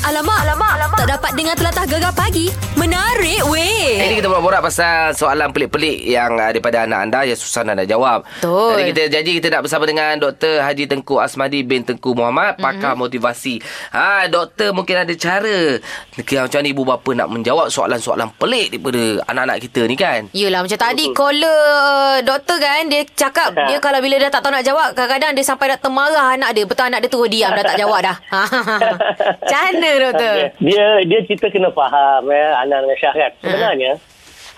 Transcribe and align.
Alamak, 0.00 0.48
alamak, 0.48 0.72
alamak. 0.80 0.98
Tak 1.04 1.08
dapat 1.12 1.30
dengar 1.36 1.54
telatah 1.60 1.84
gegar 1.84 2.12
pagi. 2.16 2.48
Menarik 2.72 3.44
weh. 3.52 4.00
Ini 4.00 4.16
kita 4.16 4.32
borak-borak 4.32 4.64
pasal 4.64 5.12
soalan 5.12 5.52
pelik-pelik 5.52 6.08
yang 6.08 6.40
uh, 6.40 6.48
daripada 6.48 6.88
anak 6.88 7.00
anda 7.04 7.20
yang 7.28 7.36
susah 7.36 7.68
nak 7.68 7.84
jawab. 7.84 8.24
Betul. 8.40 8.80
Jadi 8.80 8.84
kita 8.88 9.02
janji 9.12 9.30
kita 9.36 9.48
nak 9.52 9.68
bersama 9.68 9.84
dengan 9.84 10.16
Dr. 10.16 10.64
Haji 10.64 10.88
Tengku 10.88 11.20
Asmadi 11.20 11.60
bin 11.60 11.84
Tengku 11.84 12.16
Muhammad, 12.16 12.56
pakar 12.56 12.96
motivasi. 12.96 13.60
Ha, 13.92 14.24
doktor 14.32 14.72
mungkin 14.72 15.04
ada 15.04 15.12
cara 15.12 15.76
yang 16.16 16.48
macam 16.48 16.60
ni 16.64 16.72
ibu 16.72 16.82
bapa 16.88 17.10
nak 17.12 17.28
menjawab 17.28 17.68
soalan-soalan 17.68 18.32
pelik 18.40 18.72
daripada 18.72 19.02
anak-anak 19.28 19.58
kita 19.68 19.84
ni 19.84 20.00
kan. 20.00 20.32
Yelah 20.32 20.64
macam 20.64 20.80
tadi 20.80 21.12
caller 21.12 21.60
uh, 21.76 22.16
doktor 22.24 22.56
kan 22.56 22.88
dia 22.88 23.04
cakap 23.04 23.52
Ha. 23.52 23.66
dia 23.66 23.82
kalau 23.82 23.98
bila 23.98 24.14
dah 24.16 24.30
tak 24.30 24.46
tahu 24.46 24.52
nak 24.54 24.62
jawab 24.62 24.88
kadang-kadang 24.94 25.34
dia 25.34 25.42
sampai 25.42 25.74
dah 25.74 25.78
termarah 25.82 26.38
anak 26.38 26.54
dia 26.54 26.64
betul 26.64 26.86
anak 26.86 27.02
dia 27.02 27.10
terus 27.10 27.28
diam 27.28 27.50
dah 27.50 27.64
tak 27.66 27.76
jawab 27.76 27.98
dah. 28.00 28.16
Macam 29.42 29.60
mana 29.60 29.89
doktor? 29.98 30.34
Dia 30.62 30.86
dia 31.08 31.20
kita 31.26 31.46
kena 31.50 31.74
faham 31.74 32.30
ya 32.30 32.62
anak 32.62 32.78
dengan 32.86 32.98
Syah 33.00 33.14
kan. 33.16 33.32
Sebenarnya 33.42 33.92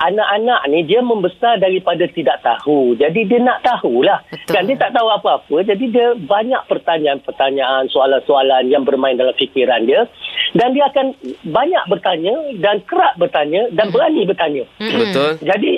anak-anak 0.03 0.61
ni 0.67 0.83
dia 0.83 0.99
membesar 0.99 1.63
daripada 1.63 2.03
tidak 2.11 2.43
tahu. 2.43 2.99
Jadi 2.99 3.23
dia 3.31 3.39
nak 3.39 3.63
tahulah. 3.63 4.19
Betul. 4.27 4.53
Kan 4.53 4.63
dia 4.67 4.77
tak 4.79 4.93
tahu 4.99 5.09
apa-apa. 5.09 5.57
Jadi 5.63 5.95
dia 5.95 6.19
banyak 6.19 6.63
pertanyaan-pertanyaan, 6.67 7.87
soalan-soalan 7.87 8.67
yang 8.67 8.83
bermain 8.83 9.15
dalam 9.15 9.35
fikiran 9.39 9.87
dia 9.87 10.11
dan 10.59 10.75
dia 10.75 10.91
akan 10.91 11.15
banyak 11.47 11.85
bertanya 11.87 12.35
dan 12.59 12.83
kerap 12.85 13.15
bertanya 13.17 13.71
dan 13.73 13.95
berani 13.95 14.27
bertanya. 14.27 14.65
Betul. 14.79 15.39
Jadi 15.41 15.73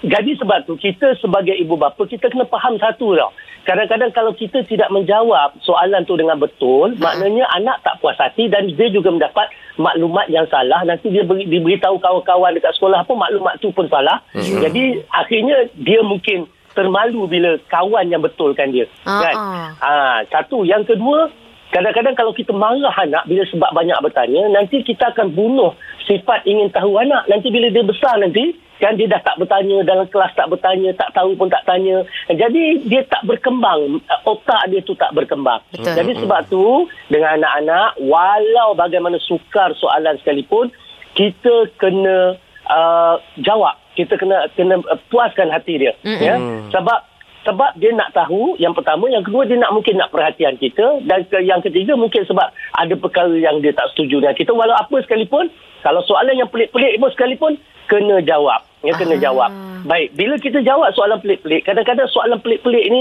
jadi 0.00 0.32
sebab 0.40 0.64
tu 0.64 0.80
kita 0.80 1.12
sebagai 1.20 1.52
ibu 1.56 1.76
bapa 1.76 2.00
kita 2.08 2.32
kena 2.32 2.48
faham 2.48 2.80
satu 2.80 3.16
tau. 3.16 3.32
Kadang-kadang 3.70 4.10
kalau 4.10 4.34
kita 4.34 4.66
tidak 4.66 4.90
menjawab 4.90 5.54
soalan 5.62 6.02
tu 6.02 6.18
dengan 6.18 6.42
betul, 6.42 6.98
maknanya 6.98 7.46
anak 7.54 7.78
tak 7.86 8.02
puas 8.02 8.18
hati 8.18 8.50
dan 8.50 8.66
dia 8.66 8.90
juga 8.90 9.14
mendapat 9.14 9.46
maklumat 9.78 10.26
yang 10.26 10.42
salah. 10.50 10.82
Nanti 10.82 11.06
dia 11.06 11.22
beri, 11.22 11.46
diberitahu 11.46 12.02
kawan-kawan 12.02 12.58
dekat 12.58 12.74
sekolah 12.74 13.06
pun 13.06 13.22
maklumat 13.22 13.62
tu 13.62 13.70
pun 13.70 13.86
salah. 13.86 14.26
Jadi 14.34 15.06
akhirnya 15.14 15.70
dia 15.78 16.02
mungkin 16.02 16.50
termalu 16.74 17.30
bila 17.30 17.62
kawan 17.70 18.10
yang 18.10 18.18
betulkan 18.18 18.74
dia. 18.74 18.90
Ah, 19.06 19.22
Kan? 19.22 19.34
ah. 19.38 19.68
Ah, 19.78 20.18
satu, 20.26 20.66
yang 20.66 20.82
kedua, 20.82 21.30
kadang-kadang 21.70 22.18
kalau 22.18 22.34
kita 22.34 22.50
marah 22.50 22.94
anak 22.98 23.22
bila 23.30 23.46
sebab 23.46 23.70
banyak 23.70 24.02
bertanya, 24.02 24.50
nanti 24.50 24.82
kita 24.82 25.14
akan 25.14 25.30
bunuh 25.30 25.78
sifat 26.10 26.42
ingin 26.42 26.74
tahu 26.74 26.98
anak. 26.98 27.22
Nanti 27.30 27.54
bila 27.54 27.70
dia 27.70 27.86
besar 27.86 28.18
nanti, 28.18 28.50
kan 28.80 28.96
dia 28.96 29.06
dah 29.06 29.20
tak 29.20 29.36
bertanya, 29.36 29.84
dalam 29.84 30.08
kelas 30.08 30.32
tak 30.32 30.48
bertanya, 30.48 30.96
tak 30.96 31.12
tahu 31.12 31.36
pun 31.36 31.52
tak 31.52 31.68
tanya. 31.68 32.00
Jadi 32.32 32.88
dia 32.88 33.04
tak 33.04 33.28
berkembang, 33.28 34.00
otak 34.24 34.72
dia 34.72 34.80
tu 34.80 34.96
tak 34.96 35.12
berkembang. 35.12 35.60
Betul. 35.68 35.92
Jadi 35.92 36.12
sebab 36.24 36.40
tu, 36.48 36.88
dengan 37.12 37.36
anak-anak, 37.36 38.00
walau 38.00 38.72
bagaimana 38.72 39.20
sukar 39.20 39.76
soalan 39.76 40.16
sekalipun, 40.24 40.72
kita 41.12 41.68
kena 41.76 42.40
uh, 42.70 43.20
jawab. 43.44 43.76
Kita 43.98 44.16
kena 44.16 44.48
kena 44.54 44.80
uh, 44.80 44.96
puaskan 45.12 45.52
hati 45.52 45.76
dia. 45.76 45.92
Mm-mm. 46.00 46.22
Ya? 46.22 46.40
Sebab 46.72 47.09
sebab 47.40 47.72
dia 47.80 47.90
nak 47.96 48.12
tahu 48.12 48.60
yang 48.60 48.76
pertama 48.76 49.08
yang 49.08 49.24
kedua 49.24 49.48
dia 49.48 49.56
nak 49.56 49.72
mungkin 49.72 49.96
nak 49.96 50.12
perhatian 50.12 50.60
kita. 50.60 51.00
Dan 51.08 51.24
ke, 51.24 51.40
yang 51.40 51.64
ketiga 51.64 51.96
mungkin 51.96 52.20
sebab 52.28 52.52
ada 52.52 52.94
perkara 53.00 53.32
yang 53.32 53.64
dia 53.64 53.72
tak 53.72 53.88
setuju 53.96 54.20
dengan 54.20 54.36
kita. 54.36 54.52
Walau 54.52 54.76
apa 54.76 54.96
sekalipun 55.00 55.48
kalau 55.80 56.04
soalan 56.04 56.36
yang 56.36 56.52
pelik-pelik 56.52 57.00
pun 57.00 57.10
sekalipun 57.16 57.52
kena 57.88 58.20
jawab. 58.20 58.60
Ya 58.84 58.92
kena 58.96 59.16
Ah. 59.16 59.22
jawab. 59.24 59.50
Baik 59.88 60.08
bila 60.16 60.36
kita 60.36 60.60
jawab 60.60 60.92
soalan 60.92 61.20
pelik-pelik 61.20 61.64
kadang-kadang 61.64 62.08
soalan 62.12 62.40
pelik-pelik 62.44 62.84
ni 62.92 63.00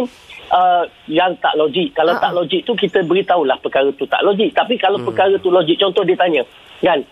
uh, 0.56 0.84
yang 1.12 1.36
tak 1.44 1.60
logik. 1.60 1.92
Kalau 1.92 2.16
Ah. 2.16 2.22
tak 2.24 2.32
logik 2.32 2.64
tu 2.64 2.76
kita 2.80 3.04
beritahulah 3.04 3.60
perkara 3.60 3.92
tu 3.92 4.08
tak 4.08 4.24
logik. 4.24 4.56
Tapi 4.56 4.80
kalau 4.80 5.04
perkara 5.04 5.36
tu 5.40 5.52
logik 5.52 5.76
contoh 5.76 6.08
dia 6.08 6.16
tanya 6.16 6.48
kan? 6.80 7.04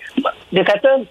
Dia 0.51 0.63
kata 0.63 1.03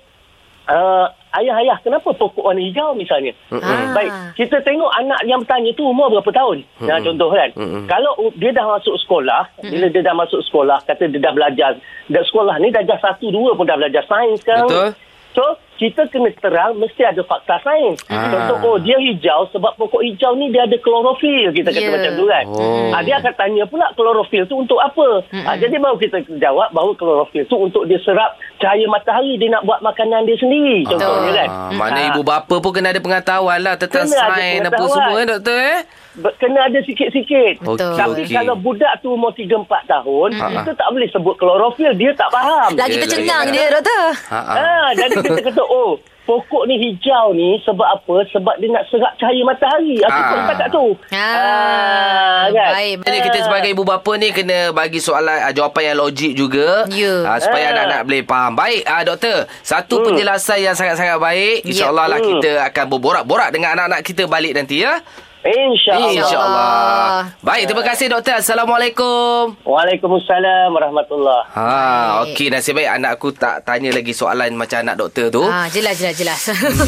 uh, 0.72 1.06
ayah-ayah 1.38 1.76
kenapa 1.80 2.08
pokok 2.10 2.42
warna 2.42 2.60
hijau 2.60 2.92
misalnya? 2.92 3.32
Ah. 3.50 3.92
baik 3.92 4.10
kita 4.34 4.60
tengok 4.60 4.90
anak 4.92 5.20
yang 5.24 5.40
bertanya 5.40 5.70
tu 5.72 5.84
umur 5.84 6.08
berapa 6.08 6.30
tahun? 6.30 6.64
Nah 6.80 6.98
contoh 7.00 7.28
kan? 7.30 7.50
Kalau 7.86 8.12
u- 8.18 8.34
dia 8.34 8.50
dah 8.50 8.66
masuk 8.66 8.96
sekolah 8.98 9.42
bila 9.58 9.86
dia 9.86 10.02
dah 10.02 10.14
masuk 10.14 10.40
sekolah 10.42 10.78
kata 10.82 11.06
dia 11.06 11.18
dah 11.18 11.32
belajar 11.32 11.72
dah 12.06 12.22
sekolah 12.22 12.54
ni 12.56 12.68
darjah 12.68 12.98
1 12.98 13.20
2 13.20 13.32
pun 13.52 13.64
dah 13.64 13.76
belajar 13.76 14.02
sains 14.04 14.40
sekarang 14.40 14.66
Betul. 14.66 14.90
So, 15.36 15.44
kita 15.76 16.08
kena 16.08 16.32
terang 16.40 16.80
mesti 16.80 17.04
ada 17.04 17.20
fakta 17.20 17.60
sains. 17.60 18.00
Ah. 18.08 18.32
Contoh, 18.32 18.56
oh 18.64 18.76
dia 18.80 18.96
hijau 18.96 19.44
sebab 19.52 19.76
pokok 19.76 20.00
hijau 20.00 20.32
ni 20.32 20.48
dia 20.48 20.64
ada 20.64 20.72
klorofil. 20.80 21.52
Kita 21.52 21.68
kata 21.68 21.84
Ya. 21.84 21.92
macam 21.92 22.12
tu 22.16 22.24
kan. 22.24 22.44
Oh. 22.48 22.88
Ah, 22.88 23.04
dia 23.04 23.20
akan 23.20 23.32
tanya 23.36 23.68
pula 23.68 23.92
klorofil 23.92 24.48
tu 24.48 24.56
untuk 24.56 24.80
apa. 24.80 25.20
Ah, 25.44 25.60
jadi 25.60 25.76
baru 25.76 26.00
kita 26.00 26.24
jawab 26.40 26.72
bahawa 26.72 26.96
klorofil 26.96 27.44
tu 27.44 27.56
untuk 27.60 27.84
dia 27.84 28.00
serap 28.00 28.40
cahaya 28.56 28.88
matahari. 28.88 29.36
Dia 29.36 29.52
nak 29.52 29.68
buat 29.68 29.84
makanan 29.84 30.24
dia 30.24 30.40
sendiri. 30.40 30.88
Contohnya 30.88 31.44
kan. 31.44 31.48
Ah, 31.52 31.70
mana 31.76 32.00
ibu 32.08 32.24
bapa 32.24 32.56
pun 32.56 32.72
kena 32.72 32.96
ada 32.96 33.00
pengetahuan 33.04 33.60
lah 33.60 33.76
tentang 33.76 34.08
sains 34.08 34.64
apa 34.64 34.84
semua 34.88 35.20
eh 35.20 35.26
doktor 35.28 35.56
eh. 35.60 35.80
Kena 36.16 36.64
ada 36.64 36.80
sikit-sikit. 36.80 37.60
Betul. 37.60 37.92
Tapi 37.92 38.22
Okey. 38.22 38.32
kalau 38.32 38.56
budak 38.56 38.88
tu 38.98 39.12
umur 39.12 39.30
3-4 39.30 39.68
tahun, 39.86 40.28
Ha, 40.32 40.48
kita 40.50 40.72
tak 40.74 40.88
boleh 40.88 41.08
sebut 41.08 41.34
klorofil. 41.34 41.92
Dia 41.92 42.10
tak 42.12 42.28
faham. 42.30 42.72
Lagi 42.72 42.96
tercengang 42.96 43.50
dia 43.50 43.68
doktor. 43.68 44.04
Ha 44.26 44.38
ah. 44.38 44.56
Ah, 44.56 44.88
jadi 44.92 45.14
kita 45.18 45.40
kata, 45.42 45.62
oh, 45.62 45.94
pokok 46.22 46.64
ni 46.64 46.74
hijau 46.80 47.30
ni 47.30 47.60
sebab 47.62 47.86
apa? 47.92 48.24
Sebab 48.28 48.54
dia 48.56 48.68
nak 48.68 48.84
serap 48.86 49.12
cahaya 49.14 49.42
matahari. 49.42 50.00
Aku 50.00 50.10
Ah. 50.16 50.28
pun 50.42 50.56
tak 50.56 50.68
tu. 50.70 50.86
Ah, 51.12 52.48
kan? 52.48 52.70
baik. 52.72 52.94
Jadi 53.02 53.18
kita 53.22 53.38
sebagai 53.42 53.70
ibu 53.70 53.84
bapa 53.84 54.12
ni 54.14 54.28
kena 54.30 54.58
bagi 54.70 54.98
soalan 54.98 55.38
uh, 55.38 55.52
jawapan 55.52 55.92
yang 55.92 55.98
logik 56.00 56.32
juga 56.32 56.88
Ya. 56.88 57.22
Ah, 57.24 57.38
supaya 57.38 57.64
Ah. 57.66 57.72
anak-anak 57.72 58.00
boleh 58.02 58.22
faham. 58.24 58.52
Baik 58.54 58.82
ah 58.84 59.02
doktor, 59.02 59.36
satu 59.60 60.00
penjelasan 60.02 60.58
yang 60.62 60.72
sangat-sangat 60.72 61.18
baik. 61.18 61.56
Insya-Allah 61.62 62.08
lah 62.08 62.18
Hmm. 62.18 62.28
kita 62.32 62.50
akan 62.64 62.84
berborak-borak 62.88 63.48
dengan 63.50 63.74
anak-anak 63.74 64.00
kita 64.02 64.24
balik 64.24 64.52
nanti 64.52 64.80
ya. 64.80 64.98
InsyaAllah. 65.46 66.10
InsyaAllah. 66.10 67.18
Baik, 67.38 67.70
terima 67.70 67.84
kasih 67.86 68.06
doktor. 68.10 68.42
Assalamualaikum. 68.42 69.54
Waalaikumsalam 69.62 70.74
warahmatullahi 70.74 71.54
Ha, 71.54 72.26
okey 72.26 72.50
nasib 72.50 72.74
baik 72.74 72.90
anak 72.90 73.10
aku 73.14 73.30
tak 73.30 73.62
tanya 73.62 73.94
lagi 73.94 74.10
soalan 74.10 74.58
macam 74.58 74.82
anak 74.82 74.98
doktor 74.98 75.30
tu. 75.30 75.46
Ah, 75.46 75.70
jelas 75.70 75.94
jelas 75.96 76.18
jelas. 76.18 76.40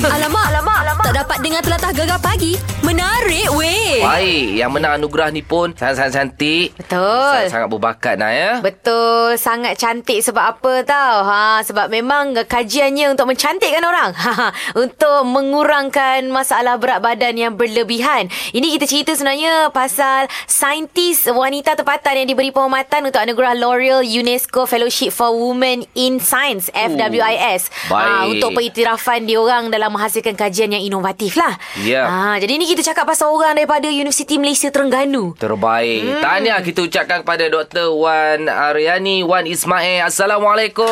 alamak, 0.05 0.43
alamak, 0.51 0.79
alamak. 0.83 1.05
Tak 1.07 1.17
dapat 1.23 1.39
dengar 1.39 1.63
telatah 1.63 1.93
gegar 1.95 2.19
pagi. 2.19 2.59
Menarik 2.83 3.47
weh. 3.55 4.03
Baik, 4.03 4.47
yang 4.59 4.71
menang 4.75 4.99
anugerah 4.99 5.31
ni 5.31 5.47
pun 5.47 5.71
sangat-sangat 5.79 6.13
cantik. 6.13 6.75
Betul. 6.75 7.31
Sangat-sangat 7.47 7.69
berbakat 7.71 8.15
nah 8.19 8.33
ya. 8.35 8.53
Betul, 8.59 9.39
sangat 9.39 9.79
cantik 9.79 10.19
sebab 10.19 10.59
apa 10.59 10.73
tahu? 10.83 11.17
Ha, 11.23 11.63
sebab 11.63 11.87
memang 11.89 12.35
kajiannya 12.35 13.15
untuk 13.15 13.31
mencantikkan 13.31 13.87
orang. 13.87 14.11
Ha, 14.29 14.53
untuk 14.77 15.25
mengurangkan 15.25 16.29
masalah 16.29 16.77
berat 16.77 17.01
badan 17.01 17.33
yang 17.33 17.53
berlebihan. 17.57 18.29
Ini 18.49 18.81
kita 18.81 18.87
cerita 18.89 19.13
sebenarnya 19.13 19.69
pasal 19.69 20.25
saintis 20.49 21.29
wanita 21.29 21.77
tempatan 21.77 22.25
yang 22.25 22.29
diberi 22.33 22.49
penghormatan 22.49 23.13
untuk 23.13 23.21
anugerah 23.21 23.53
L'Oreal 23.53 24.01
UNESCO 24.01 24.65
Fellowship 24.65 25.13
for 25.13 25.37
Women 25.37 25.85
in 25.93 26.17
Science 26.17 26.73
FWIS. 26.73 27.69
baik. 27.93 28.09
Ha, 28.09 28.25
untuk 28.25 28.57
pengiktirafan 28.57 29.29
diorang 29.29 29.69
dalam 29.69 29.93
menghasilkan 29.93 30.33
kajian 30.33 30.73
yang 30.73 30.81
inovatif 30.81 31.37
lah. 31.37 31.61
Ya. 31.85 32.09
Ha, 32.09 32.41
jadi 32.41 32.57
ni 32.57 32.65
kita 32.65 32.81
cakap 32.81 33.05
pasal 33.05 33.29
orang 33.29 33.53
daripada 33.53 33.93
Universiti 33.93 34.41
Malaysia 34.41 34.73
Terengganu. 34.73 35.37
Terbaik. 35.37 36.09
Hmm. 36.09 36.23
Tahniah 36.25 36.61
kita 36.65 36.81
ucapkan 36.89 37.21
kepada 37.21 37.45
Dr. 37.53 37.93
Wan 37.93 38.49
Aryani 38.49 39.21
Wan 39.29 39.45
Ismail. 39.45 40.09
Assalamualaikum. 40.09 40.89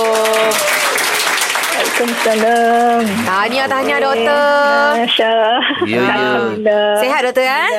Waalaikumsalam. 1.86 3.00
Tahniah, 3.22 3.66
tahniah 3.70 4.00
doktor. 4.02 4.90
Masya. 4.98 5.34
Ya, 5.86 6.02
ya. 6.58 6.82
Sihat 6.98 7.20
doktor 7.22 7.44
kan? 7.46 7.70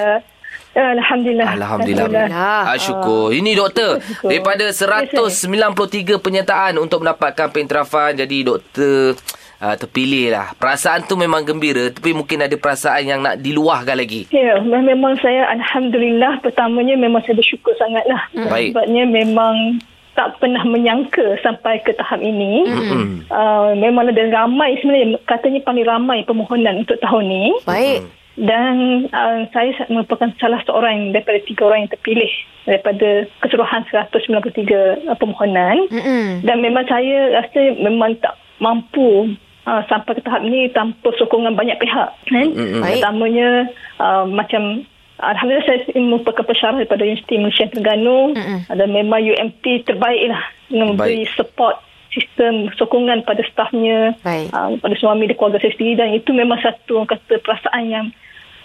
Ya, 0.78 0.84
Alhamdulillah. 0.96 1.48
Alhamdulillah. 1.58 2.06
Alhamdulillah. 2.08 2.62
Ah, 2.72 2.78
syukur. 2.80 3.36
Ini 3.36 3.52
doktor, 3.58 4.00
Syukur. 4.00 4.30
daripada 4.32 4.66
193 4.72 6.24
penyertaan 6.24 6.80
untuk 6.80 7.04
mendapatkan 7.04 7.52
penterafan 7.52 8.16
jadi 8.16 8.48
doktor 8.48 9.18
uh, 9.60 9.76
terpilih 9.76 10.32
lah. 10.38 10.54
Perasaan 10.56 11.04
tu 11.04 11.18
memang 11.18 11.42
gembira 11.44 11.90
tapi 11.90 12.14
mungkin 12.14 12.46
ada 12.46 12.54
perasaan 12.56 13.04
yang 13.04 13.20
nak 13.26 13.42
diluahkan 13.42 13.98
lagi. 13.98 14.30
Ya, 14.32 14.62
memang 14.64 15.18
saya 15.20 15.50
Alhamdulillah 15.52 16.46
pertamanya 16.46 16.96
memang 16.96 17.26
saya 17.26 17.36
bersyukur 17.36 17.74
sangatlah. 17.76 18.22
Baik. 18.38 18.72
Sebabnya 18.78 19.04
memang 19.04 19.82
tak 20.18 20.42
pernah 20.42 20.66
menyangka 20.66 21.38
sampai 21.46 21.78
ke 21.86 21.94
tahap 21.94 22.18
ini. 22.26 22.66
Hmm. 22.66 23.22
Uh, 23.30 23.78
memang 23.78 24.10
ada 24.10 24.26
ramai 24.34 24.74
sebenarnya, 24.82 25.22
katanya 25.30 25.62
paling 25.62 25.86
ramai 25.86 26.26
permohonan 26.26 26.82
untuk 26.82 26.98
tahun 27.06 27.30
ini. 27.30 27.52
Baik. 27.70 28.02
Dan 28.38 29.06
uh, 29.14 29.46
saya 29.54 29.74
merupakan 29.90 30.30
salah 30.42 30.62
seorang 30.66 31.14
daripada 31.14 31.38
tiga 31.46 31.70
orang 31.70 31.86
yang 31.86 31.94
terpilih 31.94 32.32
daripada 32.66 33.30
keseluruhan 33.46 33.82
193 33.90 35.06
uh, 35.06 35.18
permohonan. 35.18 35.78
Mm-mm. 35.94 36.42
Dan 36.42 36.58
memang 36.66 36.90
saya 36.90 37.38
rasa 37.38 37.78
memang 37.78 38.18
tak 38.18 38.34
mampu 38.58 39.38
uh, 39.70 39.82
sampai 39.86 40.18
ke 40.18 40.22
tahap 40.26 40.42
ini 40.42 40.74
tanpa 40.74 41.14
sokongan 41.22 41.54
banyak 41.54 41.78
pihak. 41.78 42.10
Kan? 42.26 42.48
Baik. 42.58 43.02
Pertamanya 43.02 43.70
uh, 44.02 44.26
macam 44.26 44.82
Alhamdulillah 45.18 45.66
saya 45.66 45.80
merupakan 45.98 46.46
pensyarah 46.46 46.78
daripada 46.86 47.02
Universiti 47.02 47.42
Malaysia 47.42 47.66
Terengganu 47.74 48.38
Mm-mm. 48.38 48.60
dan 48.70 48.90
memang 48.94 49.20
UMT 49.26 49.66
terbaik 49.90 50.30
lah 50.30 50.44
dengan 50.70 50.94
memberi 50.94 51.26
Baik. 51.26 51.34
support 51.34 51.76
sis- 52.14 52.30
kata 52.38 52.70
sokongan 52.78 53.26
pada 53.26 53.42
stafnya, 53.50 54.14
Baik. 54.22 54.54
uh, 54.54 54.78
pada 54.78 54.96
suami 54.96 55.26
dan 55.26 55.36
keluarga 55.38 55.58
saya 55.62 55.74
sendiri 55.74 55.96
dan 55.98 56.10
itu 56.14 56.30
memang 56.34 56.62
satu 56.62 57.02
orang 57.02 57.10
kata 57.18 57.34
perasaan 57.42 57.84
yang 57.90 58.06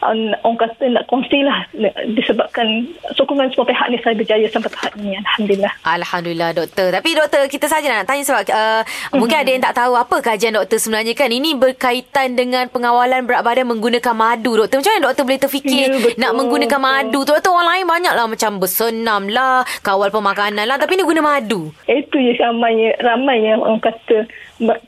um, 0.02 0.34
orang 0.42 0.58
kata 0.68 0.84
nak 0.90 1.04
kongsi 1.06 1.46
lah 1.46 1.64
disebabkan 2.12 2.90
sokongan 3.14 3.48
semua 3.54 3.66
pihak 3.70 3.86
ni 3.88 3.98
saya 4.02 4.14
berjaya 4.18 4.46
sampai 4.50 4.70
tahap 4.74 4.92
ini. 4.98 5.16
Alhamdulillah. 5.22 5.72
Alhamdulillah 5.86 6.50
doktor. 6.52 6.86
Tapi 6.90 7.08
doktor 7.14 7.42
kita 7.46 7.66
saja 7.70 7.86
nak 7.88 8.10
tanya 8.10 8.22
sebab 8.26 8.42
uh, 8.50 8.82
mungkin 9.16 9.36
ada 9.38 9.50
yang 9.50 9.62
tak 9.62 9.74
tahu 9.78 9.94
apa 9.94 10.16
kajian 10.20 10.58
doktor 10.58 10.78
sebenarnya 10.82 11.14
kan. 11.14 11.30
Ini 11.30 11.56
berkaitan 11.56 12.34
dengan 12.34 12.66
pengawalan 12.68 13.24
berat 13.24 13.42
badan 13.46 13.70
menggunakan 13.70 14.14
madu 14.14 14.58
doktor. 14.58 14.82
Macam 14.82 14.92
mana 14.98 15.06
doktor 15.08 15.24
boleh 15.24 15.40
terfikir 15.40 15.70
Ya, 15.72 15.88
betul, 15.88 16.20
nak 16.20 16.32
menggunakan 16.36 16.78
betul. 16.78 16.92
madu 16.92 17.20
tu? 17.24 17.30
Doktor 17.32 17.50
orang 17.56 17.68
lain 17.72 17.84
banyak 17.88 18.14
lah 18.14 18.26
macam 18.28 18.50
bersenam 18.60 19.22
lah, 19.30 19.64
kawal 19.80 20.12
pemakanan 20.12 20.68
lah 20.68 20.76
tapi 20.76 21.00
ni 21.00 21.02
guna 21.06 21.24
madu. 21.24 21.72
Itu 21.88 22.18
je 22.20 22.36
ramai 22.36 22.92
ramai 23.00 23.40
yang 23.40 23.62
orang 23.62 23.80
kata 23.80 24.28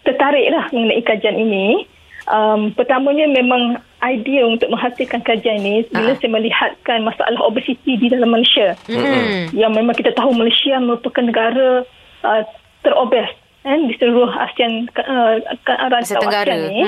tertarik 0.04 0.50
lah 0.52 0.68
mengenai 0.70 1.02
kajian 1.02 1.38
ini. 1.38 1.88
Um, 2.24 2.72
pertamanya 2.72 3.28
memang 3.28 3.76
idea 4.04 4.44
untuk 4.44 4.68
menghasilkan 4.68 5.20
kajian 5.20 5.58
ini 5.58 5.88
bila 5.88 6.12
Ah. 6.12 6.18
saya 6.20 6.30
melihatkan 6.30 6.98
masalah 7.00 7.40
obesiti 7.42 7.96
di 7.96 8.06
dalam 8.06 8.28
Malaysia. 8.28 8.76
Hmm. 8.84 9.48
Yang 9.50 9.72
memang 9.72 9.94
kita 9.94 10.12
tahu 10.12 10.30
Malaysia 10.32 10.76
merupakan 10.76 11.24
negara 11.24 11.82
uh, 12.22 12.42
terobes 12.80 13.32
kan 13.64 13.80
di 13.88 13.96
seluruh 13.96 14.28
ASEAN 14.28 14.92
uh, 14.92 15.40
Asia 15.40 15.88
rantau 15.88 16.20
Tenggara. 16.20 16.52
ASEAN 16.52 16.68
ni. 16.68 16.80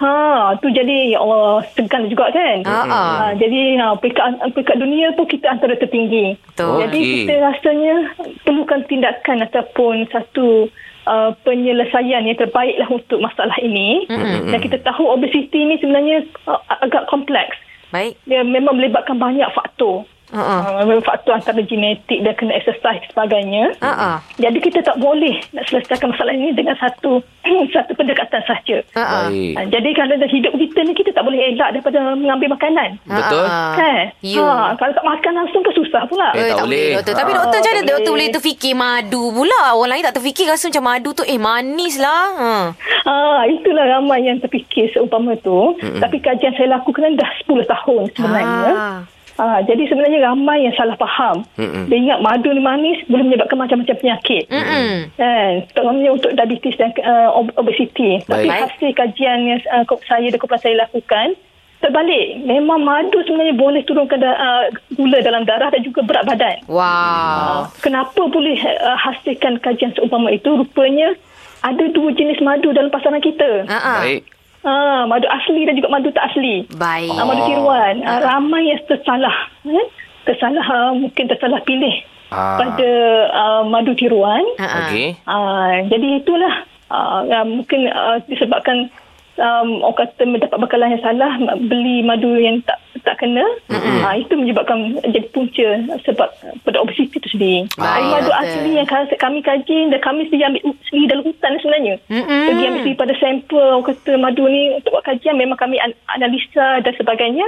Ha, 0.00 0.12
tu 0.56 0.72
jadi 0.72 1.12
ya 1.12 1.20
Allah 1.20 1.60
segan 1.76 2.08
juga 2.08 2.32
kan. 2.32 2.64
Ha, 2.64 2.78
ha. 2.88 3.02
Jadi 3.36 3.76
ha, 3.76 3.92
peringkat 3.92 4.40
peringkat 4.56 4.76
dunia 4.80 5.12
pun 5.12 5.28
kita 5.28 5.52
antara 5.52 5.76
tertinggi. 5.76 6.32
Betul. 6.48 6.80
Jadi 6.80 6.98
Okey. 6.98 7.12
kita 7.28 7.34
rasanya 7.44 7.94
perlukan 8.40 8.80
tindakan 8.88 9.44
ataupun 9.44 10.08
satu 10.08 10.72
uh, 11.06 11.30
penyelesaian 11.44 12.24
yang 12.24 12.36
terbaik 12.36 12.76
lah 12.80 12.88
untuk 12.90 13.20
masalah 13.20 13.56
ini. 13.60 14.04
Mm-mm. 14.08 14.50
Dan 14.52 14.58
kita 14.60 14.80
tahu 14.84 15.08
obesiti 15.08 15.64
ni 15.64 15.80
sebenarnya 15.80 16.24
uh, 16.48 16.60
agak 16.84 17.08
kompleks. 17.08 17.56
Baik. 17.94 18.18
Dia 18.26 18.42
memang 18.42 18.74
melibatkan 18.74 19.16
banyak 19.22 19.46
faktor. 19.54 20.02
Ha-ha. 20.34 20.82
Uh, 20.82 20.98
faktor 21.00 21.32
antara 21.32 21.60
genetik 21.60 22.18
dan 22.20 22.34
kena 22.34 22.52
exercise 22.52 22.98
dan 22.98 23.08
sebagainya. 23.08 23.70
Ha-ha. 23.78 24.18
Jadi 24.36 24.58
kita 24.58 24.82
tak 24.82 24.98
boleh 24.98 25.38
nak 25.52 25.64
selesaikan 25.64 26.10
masalah 26.10 26.32
ini 26.32 26.50
dengan 26.50 26.74
satu 26.74 27.22
satu 27.74 27.94
pendekatan 27.94 28.42
sahaja. 28.42 28.82
Baik. 28.90 29.54
Ha, 29.54 29.60
jadi 29.68 29.88
kalau 29.92 30.12
dalam 30.12 30.26
hidup 30.28 30.52
kita 30.52 30.78
ni 30.82 30.92
kita 30.92 31.10
tak 31.10 31.22
boleh 31.22 31.40
elak 31.46 31.70
daripada 31.72 31.98
mengambil 32.12 32.48
makanan. 32.50 32.98
Betul. 33.04 33.46
Ha-ha. 33.46 33.76
Kan? 33.76 34.04
Ha, 34.10 34.74
kalau 34.74 34.92
tak 34.92 35.06
makan 35.06 35.32
langsung 35.34 35.62
kan 35.62 35.72
susah 35.72 36.02
pula. 36.06 36.28
Eh, 36.32 36.40
Eh, 36.40 36.48
tak 36.48 36.56
tak 36.56 36.66
boleh. 36.66 36.86
doktor. 36.98 37.14
Tapi 37.14 37.30
Ha. 37.30 37.36
doktor 37.36 37.56
macam 37.56 37.72
mana 37.72 37.82
doktor 37.84 38.12
boleh. 38.12 38.28
terfikir 38.30 38.74
madu 38.74 39.22
pula? 39.30 39.60
Orang 39.72 39.90
lain 39.90 40.02
tak 40.02 40.16
terfikir 40.16 40.44
rasa 40.44 40.66
macam 40.66 40.84
madu 40.84 41.10
tu 41.12 41.22
eh 41.22 41.38
manis 41.38 41.94
lah. 41.96 42.24
Ha. 42.34 42.52
Ah, 43.04 43.40
itulah 43.46 43.84
ramai 43.86 44.24
yang 44.24 44.40
terfikir 44.40 44.90
seumpama 44.90 45.36
tu. 45.38 45.76
Mm-mm. 45.78 46.00
Tapi 46.00 46.16
kajian 46.18 46.52
saya 46.54 46.74
lakukan 46.74 47.14
dah 47.14 47.30
10 47.44 47.62
tahun 47.64 48.02
sebenarnya. 48.10 48.72
Ah. 48.74 48.98
Ah, 49.34 49.58
jadi 49.66 49.90
sebenarnya 49.90 50.30
ramai 50.30 50.62
yang 50.62 50.74
salah 50.78 50.94
faham. 50.94 51.42
Mm-mm. 51.58 51.90
Dia 51.90 51.98
ingat 51.98 52.18
madu 52.22 52.54
ni 52.54 52.62
manis 52.62 53.02
boleh 53.10 53.26
menyebabkan 53.26 53.58
macam-macam 53.58 53.98
penyakit. 53.98 54.46
Mm-mm. 54.46 55.10
Kan, 55.18 55.52
terutamanya 55.74 56.10
untuk 56.14 56.30
diabetes 56.38 56.78
dan 56.78 56.94
uh, 57.02 57.34
ob- 57.34 57.54
obesiti. 57.58 58.22
Tapi 58.30 58.46
Baik. 58.46 58.62
hasil 58.70 58.90
kajian 58.94 59.38
yang 59.42 59.58
uh, 59.74 59.82
saya 60.06 60.30
dan 60.30 60.38
kumpulan 60.38 60.62
saya 60.62 60.86
lakukan, 60.86 61.34
terbalik. 61.82 62.46
Memang 62.46 62.86
madu 62.86 63.18
sebenarnya 63.26 63.58
boleh 63.58 63.82
turunkan 63.82 64.22
da- 64.22 64.38
uh, 64.38 64.64
gula 64.94 65.18
dalam 65.18 65.42
darah 65.42 65.74
dan 65.74 65.82
juga 65.82 66.06
berat 66.06 66.30
badan. 66.30 66.62
Wow. 66.70 67.74
Kenapa 67.82 68.30
boleh 68.30 68.54
uh, 68.62 68.98
hasilkan 69.02 69.58
kajian 69.58 69.98
seumpama 69.98 70.30
itu? 70.30 70.46
Rupanya 70.46 71.10
ada 71.66 71.84
dua 71.90 72.14
jenis 72.14 72.38
madu 72.38 72.70
dalam 72.70 72.92
pasaran 72.92 73.18
kita. 73.18 73.66
Ha. 73.66 74.06
Baik. 74.06 74.30
Ah, 74.64 75.04
madu 75.04 75.28
asli 75.28 75.68
dan 75.68 75.76
juga 75.76 75.92
madu 75.92 76.08
tak 76.08 76.32
asli. 76.32 76.64
Baik. 76.72 77.12
Ah, 77.12 77.24
madu 77.28 77.44
tiruan. 77.44 78.00
Ah, 78.00 78.18
ramai 78.18 78.72
yang 78.72 78.80
tersalah. 78.88 79.36
Eh? 79.62 79.86
Tersalah, 80.24 80.64
ah, 80.64 80.92
mungkin 80.96 81.28
tersalah 81.28 81.60
pilih 81.62 81.92
Ah. 82.32 82.56
pada 82.56 82.90
ah, 83.30 83.62
madu 83.62 83.92
tiruan. 83.92 84.40
Ha. 84.56 84.88
Okey. 84.88 85.20
Ah, 85.28 85.84
jadi 85.84 86.24
itulah 86.24 86.64
ah, 86.88 87.20
ah, 87.22 87.44
mungkin 87.44 87.92
ah, 87.92 88.16
disebabkan 88.24 88.88
um, 89.38 89.82
orang 89.82 89.98
kata 90.06 90.22
mendapat 90.26 90.58
bekalan 90.58 90.94
yang 90.94 91.04
salah 91.04 91.32
beli 91.58 92.02
madu 92.02 92.34
yang 92.38 92.60
tak 92.62 92.78
tak 93.04 93.20
kena 93.20 93.44
mm-hmm. 93.68 94.00
ah, 94.00 94.14
itu 94.16 94.32
menyebabkan 94.32 94.96
jadi 95.04 95.28
punca 95.34 95.68
sebab 96.08 96.28
pada 96.64 96.78
obesiti 96.80 97.20
itu 97.20 97.28
sendiri. 97.36 97.58
Ah, 97.76 98.00
madu 98.00 98.32
doktor. 98.32 98.40
asli 98.40 98.70
yang 98.80 98.88
kami- 98.88 99.44
kaji 99.44 99.76
dan 99.92 100.00
kami 100.00 100.24
sendiri 100.30 100.48
ambil 100.48 100.62
sendiri 100.88 101.06
dalam 101.10 101.24
hutan 101.28 101.52
sebenarnya. 101.60 101.94
Mm-mm. 102.08 102.44
Jadi 102.48 102.62
ambil 102.64 102.80
sendiri 102.80 103.02
pada 103.02 103.14
sampel 103.20 103.60
orang 103.60 103.86
kata 103.92 104.12
madu 104.16 104.44
ni 104.48 104.62
untuk 104.80 104.90
buat 104.96 105.04
kajian 105.04 105.36
memang 105.36 105.58
kami 105.60 105.76
an- 105.82 105.98
analisa 106.16 106.80
dan 106.80 106.92
sebagainya. 106.96 107.44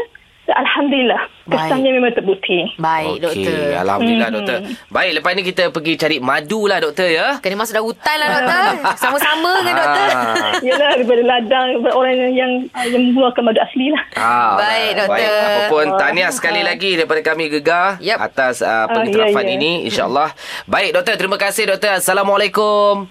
Alhamdulillah 0.48 1.22
kesannya 1.44 1.90
memang 1.92 2.12
terbukti. 2.12 2.70
Baik, 2.76 3.18
doktor. 3.20 3.50
Okey, 3.50 3.74
Alhamdulillah 3.76 4.28
Mhm. 4.28 4.36
doktor. 4.36 4.56
Baik, 4.88 5.10
lepas 5.14 5.30
ni 5.32 5.42
kita 5.42 5.62
pergi 5.68 5.92
cari 5.96 6.16
madu 6.18 6.60
lah 6.64 6.78
doktor 6.78 7.06
ya. 7.06 7.38
Kena 7.38 7.54
masuk 7.56 7.72
dalam 7.72 7.86
hutan 7.86 8.16
lah 8.16 8.28
doktor. 8.32 8.62
Sama-sama 9.02 9.52
dengan 9.60 9.76
doktor. 9.76 10.08
Ah. 10.08 10.52
Yalah 10.60 10.88
daripada 10.94 11.22
ladang 11.24 11.66
daripada 11.72 11.94
orang 11.94 12.14
yang 12.14 12.32
yang, 12.32 12.52
yang 12.84 13.02
mengeluarkan 13.04 13.42
madu 13.42 13.60
asli 13.60 13.86
lah. 13.88 14.02
Ah, 14.14 14.54
Baik, 14.56 14.90
doktor. 14.96 15.14
Baik, 15.16 15.30
apapun 15.30 15.86
Ah. 15.86 15.98
tahniah 15.98 16.30
sekali 16.30 16.60
lagi 16.60 16.90
daripada 16.94 17.20
kami 17.22 17.44
Gegar 17.48 17.98
Yap. 17.98 18.18
atas 18.22 18.60
uh, 18.60 18.86
pengiktirafan 18.88 19.42
ya, 19.42 19.48
ya. 19.48 19.56
ini 19.56 19.70
insya-Allah. 19.84 20.30
Baik 20.64 20.90
doktor, 20.92 21.14
terima 21.16 21.36
kasih 21.36 21.66
doktor. 21.66 21.96
Assalamualaikum. 21.96 23.06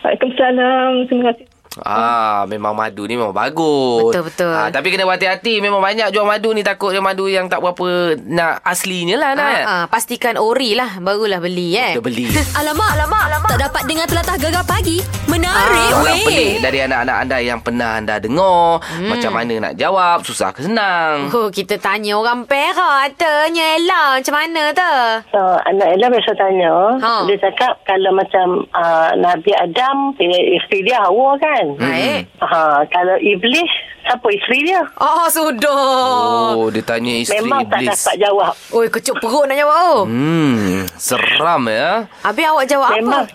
Waalaikumsalam. 0.00 1.04
Terima 1.04 1.24
kasih. 1.28 1.57
Ah, 1.80 2.42
memang 2.44 2.72
madu 2.72 3.04
ni 3.04 3.14
memang 3.14 3.30
bagus. 3.30 4.10
Betul, 4.10 4.24
betul. 4.26 4.50
Ah, 4.50 4.68
tapi 4.68 4.88
kena 4.88 5.04
berhati-hati. 5.04 5.58
Memang 5.58 5.78
banyak 5.78 6.08
jual 6.08 6.22
madu 6.22 6.50
ni 6.50 6.60
takut 6.60 6.90
dia 6.90 6.98
madu 6.98 7.26
yang 7.26 7.46
tak 7.46 7.58
berapa 7.58 7.86
nak 8.20 8.62
aslinya 8.62 9.16
lah 9.16 9.30
nak. 9.32 9.48
Ha, 9.48 9.62
ha, 9.64 9.84
pastikan 9.86 10.34
ori 10.34 10.72
lah 10.72 10.98
barulah 10.98 11.38
beli 11.38 11.74
eh. 11.74 11.92
Kita 11.94 12.02
beli. 12.02 12.26
Alamak, 12.60 12.90
alamak, 12.94 13.22
alamak. 13.24 13.50
Tak 13.50 13.60
dapat 13.60 13.82
dengar 13.84 14.06
telatah 14.06 14.36
gegar 14.36 14.64
pagi. 14.64 14.98
Menarik, 15.28 15.90
Soalan 15.92 16.04
weh. 16.08 16.24
pelik 16.24 16.54
dari 16.58 16.78
anak-anak 16.80 17.16
anda 17.18 17.36
yang 17.38 17.60
pernah 17.60 17.90
anda 17.94 18.16
dengar. 18.16 18.80
Hmm. 18.80 19.08
Macam 19.08 19.30
mana 19.30 19.54
nak 19.60 19.74
jawab, 19.76 20.24
susah 20.24 20.50
ke 20.50 20.64
senang. 20.64 21.28
Oh, 21.30 21.48
kita 21.48 21.76
tanya 21.76 22.16
orang 22.16 22.44
Perak. 22.44 23.12
Tanya 23.14 23.76
Ella 23.76 24.16
macam 24.16 24.34
mana 24.34 24.62
tu? 24.72 24.94
So, 25.28 25.40
anak 25.60 25.88
Ella 25.90 26.06
biasa 26.08 26.32
tanya, 26.34 26.72
Ha. 26.96 27.12
ha. 27.12 27.14
dia 27.24 27.36
cakap 27.38 27.76
kalau 27.82 28.10
macam 28.10 28.46
uh, 28.70 29.10
Nabi 29.14 29.52
Adam, 29.52 30.16
dia, 30.16 30.32
isteri 30.54 30.80
dia 30.82 30.96
Hawa 30.98 31.36
kan? 31.36 31.67
Baik. 31.74 32.22
Ha, 32.38 32.60
kalau 32.88 33.16
Iblis, 33.18 33.68
siapa 34.00 34.26
isteri 34.28 34.58
dia? 34.64 34.80
Oh, 34.96 35.26
sudah. 35.28 36.54
Oh, 36.54 36.70
dia 36.70 36.80
tanya 36.80 37.12
isteri 37.12 37.44
Memang 37.44 37.66
tak 37.66 37.82
iblis. 37.82 37.98
dapat 37.98 38.16
jawab. 38.16 38.52
Oi, 38.70 38.86
kecup 38.88 39.16
perut 39.18 39.44
nak 39.44 39.58
jawab 39.58 39.76
oh. 39.76 40.00
Hmm, 40.04 40.88
seram 40.94 41.68
ya. 41.68 42.08
Habis 42.22 42.44
awak 42.46 42.64
jawab 42.64 42.90
Memang 42.94 43.24
apa? 43.26 43.34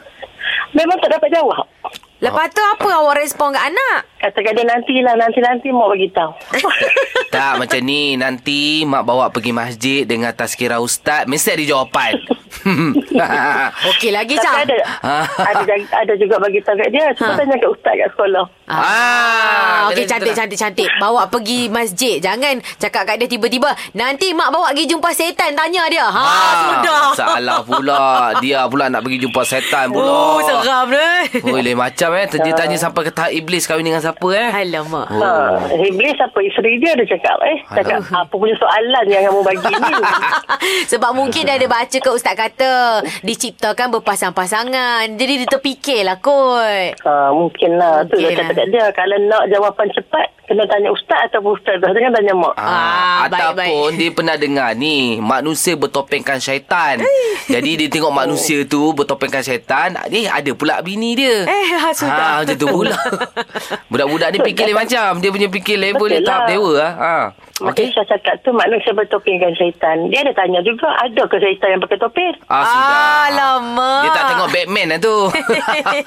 memang 0.71 0.97
tak 0.97 1.11
dapat 1.11 1.29
jawab. 1.29 1.65
Lepas 2.17 2.47
tu 2.49 2.63
apa 2.63 2.87
awak 2.87 3.19
respon 3.19 3.51
kat 3.51 3.67
anak? 3.67 4.07
Katakan 4.15 4.55
dia 4.55 4.63
nantilah, 4.63 5.15
nanti-nanti 5.19 5.67
mau 5.69 5.91
bagi 5.91 6.07
tahu. 6.07 6.31
Tak 7.27 7.59
macam 7.59 7.81
ni 7.81 8.13
Nanti 8.15 8.85
mak 8.85 9.03
bawa 9.03 9.27
pergi 9.27 9.49
masjid 9.49 10.05
Dengan 10.05 10.29
tazkirah 10.31 10.77
ustaz 10.77 11.25
Mesti 11.25 11.49
ada 11.51 11.65
jawapan 11.65 12.13
Okey 13.93 14.11
lagi 14.15 14.35
Tapi 14.39 14.45
Cah. 14.45 14.55
ada, 14.63 14.77
ada, 15.51 15.73
ada 15.91 16.13
juga 16.15 16.39
bagi 16.39 16.59
tahu 16.63 16.79
kat 16.79 16.89
dia. 16.91 17.11
Cuba 17.15 17.35
tanya 17.35 17.55
kat 17.59 17.69
ustaz 17.69 17.93
kat 17.99 18.09
sekolah. 18.15 18.45
Ah, 18.75 19.87
okey 19.87 20.03
kena- 20.03 20.09
cantik 20.09 20.33
cantik 20.33 20.59
cantik. 20.59 20.89
Bawa 20.97 21.25
pergi 21.25 21.67
masjid. 21.67 22.17
Jangan 22.17 22.57
cakap 22.77 23.05
kat 23.05 23.15
dia 23.17 23.27
tiba-tiba. 23.27 23.69
Nanti 23.93 24.31
mak 24.31 24.49
bawa 24.49 24.71
pergi 24.71 24.89
jumpa 24.89 25.09
setan 25.09 25.53
tanya 25.53 25.85
dia. 25.87 26.05
Ha, 26.05 26.23
sudah. 26.63 27.03
Ah, 27.03 27.11
Salah 27.13 27.59
pula 27.61 28.01
Dia 28.43 28.65
pula 28.65 28.87
nak 28.87 29.01
pergi 29.01 29.21
jumpa 29.21 29.41
setan 29.41 29.89
pula 29.89 30.05
Oh, 30.05 30.39
seram 30.39 30.87
ni. 30.87 31.41
Oh, 31.43 31.55
lain 31.55 31.75
macam 31.75 32.09
eh 32.13 32.25
Dia 32.27 32.53
tanya 32.53 32.75
sampai 32.75 33.03
ke 33.03 33.11
tahap 33.11 33.31
iblis 33.31 33.63
Kahwin 33.63 33.83
dengan 33.83 33.99
siapa 33.99 34.27
eh 34.29 34.49
Alamak. 34.51 35.07
Oh. 35.09 35.19
Ha, 35.19 35.29
Iblis 35.73 36.17
apa 36.17 36.39
isteri 36.39 36.77
dia 36.77 36.93
dia 36.93 37.05
cakap 37.07 37.37
eh. 37.43 37.57
Cakap 37.71 37.99
apa 38.07 38.33
punya 38.33 38.55
soalan 38.55 39.05
yang 39.05 39.23
kamu 39.25 39.41
bagi 39.43 39.73
ni. 39.73 39.93
Sebab 40.91 41.11
mungkin 41.11 41.41
dia 41.43 41.55
ada 41.55 41.67
baca 41.67 41.97
ke 41.97 42.09
ustaz 42.09 42.33
kata 42.33 42.71
diciptakan 43.21 43.93
berpasang-pasangan. 43.93 45.05
Jadi 45.13 45.33
dia 45.37 45.47
terfikirlah 45.47 46.17
kot. 46.17 46.97
Ha, 46.99 47.29
mungkin 47.31 47.69
lah. 47.75 48.03
Tu 48.05 48.15
Mungkin 48.15 48.27
dia 48.27 48.39
cakap 48.39 48.55
lah. 48.55 48.62
Kat 48.63 48.71
dia. 48.71 48.85
Kalau 48.89 49.17
nak 49.21 49.43
jawapan 49.45 49.87
cepat, 49.91 50.27
kena 50.43 50.63
tanya 50.65 50.89
ustaz 50.89 51.19
ataupun 51.27 51.51
ustaz. 51.53 51.75
Jangan 51.77 52.11
tanya 52.11 52.33
mak. 52.33 52.53
Ah, 52.55 52.63
Ah, 52.63 53.21
baik, 53.25 53.43
ataupun 53.45 53.59
baik. 53.85 53.97
dia 53.97 54.09
pernah 54.11 54.35
dengar 54.35 54.69
ni 54.73 54.95
manusia 55.17 55.75
bertopengkan 55.75 56.39
syaitan. 56.39 57.03
Jadi 57.45 57.71
dia 57.75 57.87
tengok 57.89 58.11
manusia 58.11 58.63
tu 58.63 58.91
bertopengkan 58.91 59.39
syaitan, 59.39 59.99
ni 60.07 60.23
ada 60.23 60.51
pula 60.53 60.79
bini 60.79 61.13
dia. 61.13 61.43
Eh, 61.43 61.67
ah, 61.73 61.91
sudah. 61.91 62.15
Ha, 62.15 62.37
macam 62.41 62.55
tu 62.55 62.67
pula. 62.69 62.95
Budak-budak 63.91 64.29
ni 64.31 64.39
fikir 64.41 64.63
lain 64.65 64.77
macam. 64.77 65.19
Dia 65.19 65.29
punya 65.29 65.49
fikir 65.49 65.75
level 65.77 66.07
dia 66.07 66.21
tahap 66.21 66.39
lah. 66.39 66.47
dewa 66.47 66.73
ah. 66.77 66.91
Ha. 66.95 67.15
Okey. 67.71 67.95
saya 67.95 68.07
cakap 68.11 68.35
tu 68.43 68.51
manusia 68.51 68.91
bertopeng 68.91 69.39
dengan 69.39 69.55
syaitan. 69.55 70.11
Dia 70.11 70.27
ada 70.27 70.35
tanya 70.35 70.59
juga, 70.59 70.91
ada 70.99 71.23
ke 71.23 71.35
syaitan 71.39 71.77
yang 71.77 71.81
pakai 71.83 71.99
topeng? 72.01 72.35
Ah, 72.51 72.63
sudah. 72.67 73.07
Alamak. 73.31 74.01
Dia 74.03 74.09
tak 74.11 74.23
tengok 74.33 74.49
Batman 74.51 74.87
lah 74.91 74.99
tu. 74.99 75.17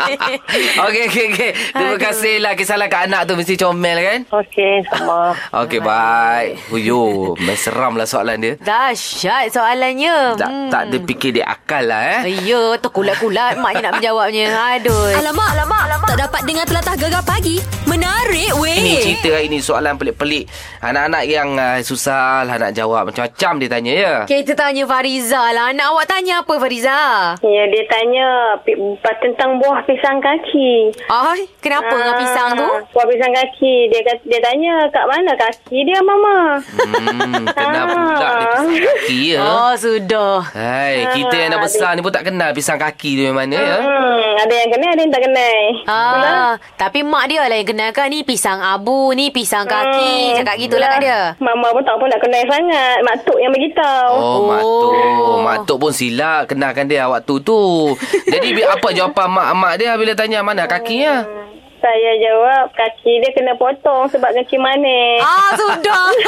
okey, 0.86 1.02
okey, 1.08 1.24
okey. 1.32 1.50
Terima 1.72 1.94
Aduh. 1.96 2.00
kasih 2.00 2.34
lah. 2.44 2.52
Kisahlah 2.54 2.88
kat 2.92 3.08
anak 3.08 3.24
tu 3.24 3.32
mesti 3.34 3.54
comel 3.56 3.98
kan? 4.00 4.18
Okey, 4.28 4.84
sama. 4.92 5.32
Okey, 5.64 5.80
bye. 5.80 6.52
Huyo, 6.68 7.32
seram 7.56 7.96
lah 7.96 8.04
soalan 8.04 8.36
dia. 8.38 8.54
Dahsyat 8.60 9.48
soalannya. 9.50 10.36
Tak, 10.36 10.50
tak 10.68 10.82
ada 10.92 10.96
fikir 11.08 11.30
dia 11.40 11.48
akal 11.48 11.88
lah 11.88 12.20
eh. 12.20 12.36
Ya, 12.44 12.76
tu 12.78 12.88
kulat-kulat 12.92 13.56
maknya 13.58 13.88
nak 13.90 13.92
menjawabnya. 13.98 14.46
Aduh. 14.76 15.16
Alamak, 15.16 15.48
alamak, 15.56 15.82
alamak. 15.88 16.08
Tak 16.12 16.18
dapat 16.28 16.40
dengar 16.44 16.64
telatah 16.68 16.94
gegar 17.00 17.24
pagi. 17.24 17.56
Menarik 17.88 18.52
weh. 18.60 18.76
Ini 18.76 18.92
cerita 19.00 19.28
hari 19.32 19.48
ni 19.48 19.58
soalan 19.62 19.96
pelik-pelik. 19.96 20.44
Anak-anak 20.84 21.22
yang 21.26 21.45
uh, 21.52 21.78
susah 21.80 22.42
lah 22.42 22.56
nak 22.56 22.72
jawab. 22.72 23.06
Macam-macam 23.06 23.52
dia 23.56 23.68
tanya 23.68 23.92
ya. 23.92 24.14
Kita 24.24 24.52
tanya 24.52 24.82
Fariza 24.84 25.38
lah. 25.48 25.70
Anak 25.70 25.86
awak 25.86 26.06
tanya 26.06 26.40
apa 26.40 26.54
Fariza? 26.56 26.98
Ya, 27.38 27.62
dia 27.66 27.84
tanya 27.86 28.26
pi- 28.60 28.74
tentang 29.20 29.58
buah 29.58 29.84
pisang 29.84 30.18
kaki. 30.18 30.90
Ay, 31.06 31.46
kenapa 31.58 31.92
dengan 31.92 32.16
pisang 32.16 32.50
tu? 32.54 32.64
Ah, 32.64 32.82
Buah 32.88 33.06
pisang 33.06 33.32
kaki. 33.32 33.74
Dia 33.86 34.00
kata, 34.02 34.22
dia 34.24 34.40
tanya 34.40 34.72
kat 34.88 35.04
mana 35.04 35.32
kaki 35.32 35.78
dia 35.82 35.98
mama. 36.00 36.58
Hmm, 36.58 37.44
kenapa 37.46 37.94
pula 37.94 38.16
dia 38.32 38.46
pisang 38.48 38.66
kaki 38.80 39.18
ya? 39.28 39.40
Oh, 39.40 39.72
sudah. 39.74 40.34
Hai, 40.48 40.94
kita 41.12 41.36
yang 41.36 41.50
dah 41.52 41.60
besar 41.60 41.90
ni 41.92 42.00
pun 42.00 42.10
tak 42.10 42.24
kenal 42.24 42.50
pisang 42.50 42.76
kaki 42.76 43.10
tu 43.12 43.22
yang 43.22 43.36
mana 43.36 43.54
ya. 43.54 43.78
Hmm, 43.78 44.30
ada 44.38 44.54
yang 44.54 44.70
kenal, 44.70 44.88
ada 44.88 45.00
yang 45.00 45.12
tak 45.12 45.22
kenal. 45.22 45.58
Ah, 45.86 46.50
tapi 46.76 47.02
mak 47.02 47.24
dia 47.26 47.42
lah 47.42 47.54
yang 47.54 47.68
kenalkan 47.68 48.08
ni 48.08 48.22
pisang 48.22 48.58
abu, 48.58 49.12
ni 49.12 49.28
pisang 49.28 49.64
kaki. 49.64 50.14
Hmm, 50.26 50.36
Cakap 50.36 50.54
gitulah 50.56 50.88
kat 50.88 51.00
dia. 51.00 51.20
Mama 51.38 51.72
pun 51.72 51.82
tak 51.82 51.96
pun 51.96 52.06
nak 52.06 52.20
kenal 52.20 52.44
sangat. 52.46 52.98
Mak 53.02 53.16
Tok 53.24 53.38
yang 53.38 53.52
beritahu. 53.52 54.12
Oh, 54.14 54.38
Mak 54.44 54.60
Oh. 54.60 54.80
Tok. 54.82 55.36
Mak 55.42 55.56
Tok 55.64 55.78
pun 55.78 55.92
silap 55.92 56.42
kenalkan 56.46 56.86
dia 56.86 57.06
waktu 57.06 57.34
tu. 57.40 57.92
Jadi 58.32 58.48
apa 58.60 58.88
jawapan 58.90 59.28
mak-mak 59.28 59.74
dia 59.78 59.92
bila 59.94 60.12
tanya 60.12 60.42
mana 60.42 60.66
kakinya? 60.66 61.45
Saya 61.86 62.18
jawab 62.18 62.74
kaki 62.74 63.22
dia 63.22 63.30
kena 63.30 63.54
potong 63.54 64.10
sebab 64.10 64.34
kaki 64.34 64.58
manis. 64.58 65.22
Ah, 65.22 65.54
sudah. 65.54 66.10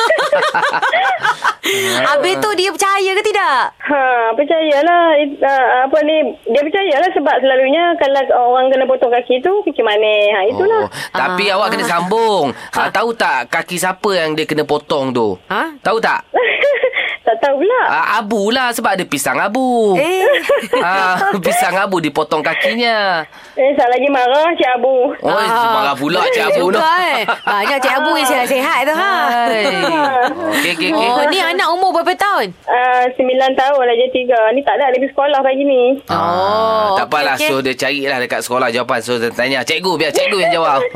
Habis 2.07 2.39
tu 2.39 2.49
dia 2.55 2.71
percaya 2.71 3.11
ke 3.11 3.23
tidak? 3.27 3.75
Ha, 3.77 4.31
percayalah. 4.33 5.19
It, 5.19 5.35
uh, 5.37 5.67
apa 5.83 5.99
ni, 6.01 6.39
dia 6.47 6.63
percayalah 6.63 7.11
sebab 7.11 7.37
selalunya 7.43 7.91
kalau 7.99 8.55
orang 8.55 8.71
kena 8.71 8.87
potong 8.87 9.11
kaki 9.11 9.43
tu, 9.43 9.51
kaki 9.67 9.83
manis. 9.83 10.31
Ha, 10.31 10.47
itulah. 10.47 10.87
Oh, 10.87 10.89
tapi 11.11 11.51
Ah. 11.51 11.59
awak 11.59 11.75
kena 11.75 11.85
sambung. 11.85 12.55
Ha. 12.71 12.89
tahu 12.89 13.11
tak 13.13 13.51
kaki 13.51 13.75
siapa 13.75 14.09
yang 14.15 14.33
dia 14.33 14.47
kena 14.47 14.63
potong 14.63 15.11
tu? 15.11 15.35
Ha? 15.51 15.75
Tahu 15.83 15.99
tak? 15.99 16.23
tak 17.29 17.37
tahu 17.45 17.61
pula. 17.61 17.81
Ah, 17.85 18.25
abu 18.25 18.49
lah 18.49 18.73
sebab 18.73 18.97
ada 18.97 19.05
pisang 19.05 19.37
abu. 19.37 19.93
Eh. 20.01 20.25
Ah, 20.81 21.29
pisang 21.45 21.77
abu 21.77 22.01
dipotong 22.01 22.41
kakinya. 22.41 23.21
Eh, 23.53 23.71
tak 23.77 23.85
lagi 23.93 24.09
marah 24.09 24.49
Cik 24.57 24.71
Abu. 24.81 25.13
Oh, 25.21 25.29
ah. 25.29 25.77
marah 25.77 25.93
pula 25.93 26.25
Cik 26.33 26.57
Abu 26.57 26.73
tu. 26.73 26.81
Juga 26.81 26.89
eh. 27.13 27.29
Banyak 27.29 27.79
Cik 27.85 27.95
Abu 28.01 28.11
yang 28.17 28.29
sihat-sihat 28.33 28.79
tu 28.89 28.95
ha. 28.97 29.13
Hai. 29.29 29.65
Okey, 30.59 30.73
okey, 30.73 30.89
okey. 30.95 31.09
Oh, 31.13 31.25
ni 31.29 31.39
anak 31.43 31.69
umur 31.69 32.01
berapa 32.01 32.17
tahun? 32.17 32.55
Uh, 32.65 33.05
9 33.13 33.61
tahun 33.61 33.83
lah 33.85 33.95
je 33.99 34.07
tiga. 34.15 34.39
Ni 34.57 34.61
tak 34.65 34.81
ada 34.81 34.89
lebih 34.95 35.13
sekolah 35.13 35.39
pagi 35.45 35.63
ni. 35.69 36.01
Oh, 36.09 36.17
Ah, 36.17 36.87
tak 36.97 37.07
apalah. 37.13 37.35
okey, 37.37 37.45
okey. 37.45 37.53
So, 37.53 37.61
dia 37.61 37.75
carilah 37.77 38.19
dekat 38.25 38.41
sekolah 38.41 38.69
jawapan. 38.73 38.99
So, 39.05 39.21
dia 39.21 39.29
tanya. 39.35 39.61
Cikgu, 39.67 40.01
biar 40.01 40.13
cikgu 40.15 40.39
yang 40.41 40.53
jawab. 40.63 40.81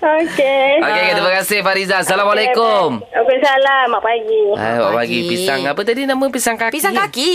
Okey. 0.00 0.80
Okey, 0.80 0.80
okay, 0.80 1.12
terima 1.12 1.32
kasih 1.36 1.58
Fariza. 1.60 2.00
Assalamualaikum. 2.00 3.04
Waalaikumsalam. 3.04 3.84
Mak 3.92 4.00
pagi. 4.00 4.42
Hai, 4.56 4.80
bagi 4.80 4.96
Pagi. 4.96 5.19
Pisang 5.22 5.60
apa 5.62 5.80
tadi 5.80 6.02
nama 6.04 6.24
pisang 6.26 6.56
kaki? 6.56 6.72
Pisang 6.72 6.94
kaki. 6.94 7.32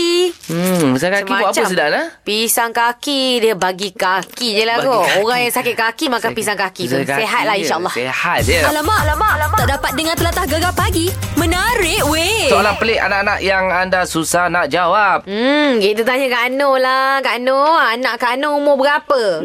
Hmm, 0.48 0.94
pisang 0.94 1.12
kaki 1.12 1.26
buat 1.26 1.40
apa 1.42 1.52
Semacam. 1.52 1.70
sedap 1.70 1.88
lah? 1.88 2.04
Pisang 2.22 2.70
kaki 2.70 3.20
dia 3.38 3.54
bagi 3.54 3.90
kaki 3.90 4.48
je 4.52 4.64
lah 4.64 4.76
Bagi 4.78 4.88
kot. 4.88 5.06
Orang 5.20 5.40
yang 5.40 5.52
sakit 5.52 5.74
kaki 5.74 6.04
makan 6.06 6.30
pisang 6.32 6.54
kaki 6.54 6.82
tu. 6.84 6.94
Pisang 6.94 7.06
kaki 7.06 7.20
Sehat 7.20 7.42
lah 7.44 7.54
insyaAllah. 7.54 7.94
Sehat 7.94 8.38
je. 8.42 8.58
Alamak, 8.58 8.98
alamak, 9.02 9.30
alamak. 9.36 9.58
Tak 9.58 9.68
dapat 9.70 9.90
dengar 9.94 10.14
telatah 10.14 10.44
gegar 10.44 10.72
pagi. 10.72 11.06
Menarik 11.36 12.02
weh. 12.06 12.48
Soalan 12.48 12.74
pelik 12.76 12.98
anak-anak 12.98 13.38
yang 13.40 13.64
anda 13.68 14.02
susah 14.02 14.46
nak 14.46 14.66
jawab. 14.66 15.22
Hmm, 15.24 15.78
kita 15.78 16.02
tanya 16.02 16.26
Kak 16.28 16.42
Ano 16.48 16.70
lah. 16.74 17.20
Kak 17.20 17.36
Ano, 17.36 17.60
anak 17.74 18.14
Kak 18.16 18.34
Ano 18.34 18.56
umur 18.56 18.78
berapa? 18.78 19.44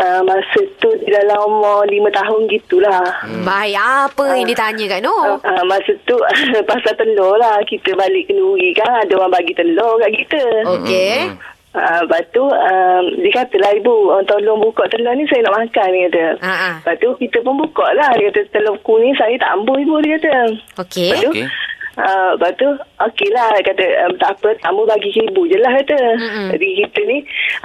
Uh, 0.00 0.24
masa 0.24 0.60
tu 0.80 0.88
di 1.04 1.12
dalam 1.12 1.36
umur 1.44 1.84
5 1.84 1.92
tahun 2.08 2.40
gitulah. 2.48 3.04
Hmm. 3.20 3.44
Baik, 3.44 3.76
apa 3.76 4.24
yang 4.32 4.48
ditanya 4.48 4.84
Kak 4.96 5.00
Ano? 5.04 5.36
Uh, 5.44 5.64
masa 5.68 5.92
tu 6.08 6.16
pasal 6.70 6.96
telur 6.96 7.36
lah. 7.36 7.60
Kita 7.68 7.92
balik 7.92 8.32
kenduri 8.32 8.72
kan. 8.72 9.04
Ada 9.04 9.12
orang 9.20 9.36
bagi 9.36 9.52
telur 9.52 10.00
kat 10.00 10.10
kita. 10.16 10.42
Okey. 10.80 11.36
Uh, 11.70 12.02
lepas 12.02 12.26
tu 12.34 12.42
um, 12.42 13.04
dia 13.22 13.30
katalah 13.30 13.70
ibu 13.78 14.10
oh, 14.10 14.18
tolong 14.26 14.58
buka 14.58 14.90
telur 14.90 15.14
ni 15.14 15.22
saya 15.30 15.46
nak 15.46 15.54
makan 15.54 15.88
dia 15.94 16.02
kata. 16.10 16.26
Ha, 16.42 16.50
ha. 16.50 16.70
Lepas 16.82 16.96
tu 16.98 17.08
kita 17.20 17.38
pun 17.46 17.54
buka 17.60 17.86
lah. 17.94 18.10
Dia 18.16 18.32
kata 18.32 18.40
telur 18.56 18.74
kuning 18.82 19.14
saya 19.14 19.36
tak 19.38 19.54
ambil 19.54 19.78
ibu 19.78 20.00
dia 20.02 20.18
kata. 20.18 20.34
Okey. 20.82 21.14
Lepas 21.14 21.22
tu, 21.22 21.30
Okey. 21.30 21.46
Uh, 21.92 22.32
lepas 22.32 22.54
tu 22.54 22.70
okey 23.02 23.28
lah 23.28 23.50
kata 23.58 23.82
um, 24.04 24.14
tak 24.16 24.30
apa 24.32 24.54
tamu 24.58 24.82
bagi 24.84 25.10
ibu 25.12 25.42
je 25.44 25.58
lah 25.58 25.74
kata 25.74 25.98
Mm-mm. 26.14 26.48
jadi 26.50 26.68
kita 26.80 27.00
ni 27.02 27.18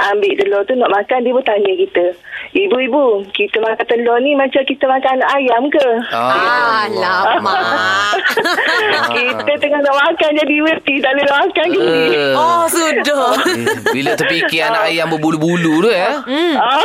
ambil 0.04 0.32
telur 0.34 0.62
tu 0.64 0.74
nak 0.74 0.90
makan 0.90 1.22
dia 1.22 1.30
pun 1.30 1.44
tanya 1.44 1.72
kita 1.72 2.06
ibu-ibu 2.52 3.06
kita 3.32 3.58
makan 3.60 3.86
telur 3.86 4.18
ni 4.20 4.34
macam 4.34 4.62
kita 4.62 4.82
makan 4.84 5.12
anak 5.16 5.30
ayam 5.32 5.64
ke 5.68 5.88
Ah, 6.10 6.90
Alamak. 6.90 8.18
kita 9.16 9.52
tengah 9.56 9.80
nak 9.80 9.96
makan 9.96 10.30
jadi 10.36 10.56
berhenti 10.60 10.96
tak 10.98 11.12
boleh 11.12 11.28
makan 11.32 11.66
gini 11.68 12.00
Eh, 12.08 12.34
oh, 12.34 12.66
sudah. 12.66 13.30
eh, 13.46 13.66
Bila 13.92 14.10
terfikir 14.16 14.62
anak 14.64 14.84
ayam 14.88 15.08
berbulu-bulu 15.08 15.86
tu 15.86 15.90
ya. 15.92 16.18
Ah. 16.56 16.82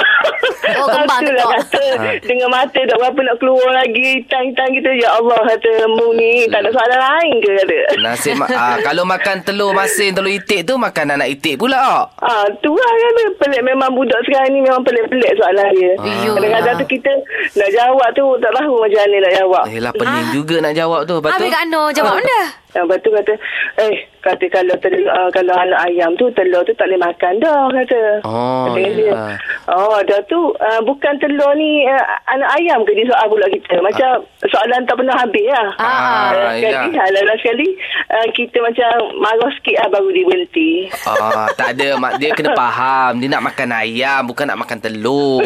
Oh, 0.77 0.87
kembang 0.87 1.25
tekok. 1.25 1.51
kata 1.51 1.85
dengan 2.23 2.49
mata 2.49 2.81
tak 2.81 2.97
berapa 2.97 3.21
nak 3.23 3.37
keluar 3.39 3.71
lagi 3.75 4.03
hitam-hitam 4.19 4.69
kita 4.71 4.91
ya 4.95 5.09
Allah 5.15 5.41
kata 5.47 5.71
mu 5.91 6.13
ni 6.13 6.45
tak 6.47 6.63
ada 6.63 6.71
soalan 6.71 7.01
lain 7.01 7.30
ke 7.39 7.51
kata 7.63 7.77
Nasib 8.03 8.35
ma- 8.35 8.51
ah, 8.59 8.77
kalau 8.83 9.07
makan 9.07 9.47
telur 9.47 9.71
masin 9.71 10.11
telur 10.11 10.33
itik 10.33 10.67
tu 10.67 10.75
makan 10.75 11.15
anak 11.15 11.31
itik 11.31 11.55
pula. 11.55 12.11
Ah, 12.19 12.45
tu 12.59 12.75
lah 12.75 12.91
kan 12.91 13.15
pelik 13.39 13.63
memang 13.63 13.95
budak 13.95 14.19
sekarang 14.27 14.51
ni 14.51 14.59
memang 14.61 14.83
pelik-pelik 14.83 15.31
soalan 15.39 15.71
dia. 15.71 15.93
Iyalah. 16.01 16.35
Kadang-kadang 16.35 16.75
tu 16.83 16.87
kita 16.91 17.13
nak 17.55 17.71
jawab 17.71 18.09
tu 18.13 18.25
tak 18.43 18.53
tahu 18.57 18.73
macam 18.81 19.01
mana 19.01 19.17
nak 19.21 19.33
jawab. 19.39 19.65
Yelah 19.71 19.93
pening 19.95 20.29
juga 20.35 20.57
nak 20.59 20.75
jawab 20.75 21.01
tu. 21.07 21.15
Lepas 21.19 21.31
tu. 21.31 21.37
Habis 21.39 21.53
Kak 21.53 21.63
Ano 21.69 21.83
jawab 21.95 22.13
benda. 22.19 22.43
Ah, 22.73 22.83
Lepas 22.83 22.99
tu 23.01 23.11
kata, 23.11 23.33
eh, 23.79 23.95
kata 24.21 24.45
kalau 24.49 24.75
telur, 24.79 25.07
uh, 25.07 25.29
kalau 25.31 25.55
anak 25.55 25.81
ayam 25.85 26.15
tu, 26.15 26.31
telur 26.33 26.63
tu 26.63 26.73
tak 26.73 26.87
boleh 26.87 27.01
makan 27.01 27.33
dah, 27.39 27.67
kata. 27.69 28.03
Oh, 28.23 28.69
kata 28.69 28.79
dia. 28.79 29.11
yelah. 29.11 29.35
Oh, 29.67 29.99
dah 30.01 30.21
tu, 30.25 30.41
uh, 30.53 30.81
bukan 30.83 31.15
telur 31.17 31.53
ni 31.55 31.85
uh, 31.85 32.05
anak 32.29 32.51
ayam 32.57 32.83
ke 32.83 32.93
dia 32.93 33.07
soal 33.07 33.27
pula 33.27 33.47
kita. 33.47 33.79
Macam 33.81 34.11
soalan 34.45 34.83
tak 34.85 34.97
pernah 34.97 35.17
habis 35.17 35.47
lah. 35.47 35.69
Ah, 35.77 35.89
Ah, 35.91 36.29
Uh, 36.31 36.57
sekali, 36.57 36.91
halal 36.93 37.37
sekali, 37.37 37.69
uh, 38.09 38.27
kita 38.33 38.59
macam 38.61 38.91
marah 39.17 39.51
sikit 39.53 39.77
lah 39.77 39.89
baru 39.91 40.09
dia 40.11 40.25
berhenti. 40.25 40.71
Ah, 41.05 41.47
tak 41.53 41.75
ada 41.75 41.95
mak 41.97 42.17
dia 42.17 42.31
kena 42.33 42.53
faham 42.53 43.19
dia 43.19 43.29
nak 43.29 43.45
makan 43.45 43.69
ayam 43.73 44.21
bukan 44.25 44.45
nak 44.45 44.59
makan 44.59 44.79
telur. 44.79 45.43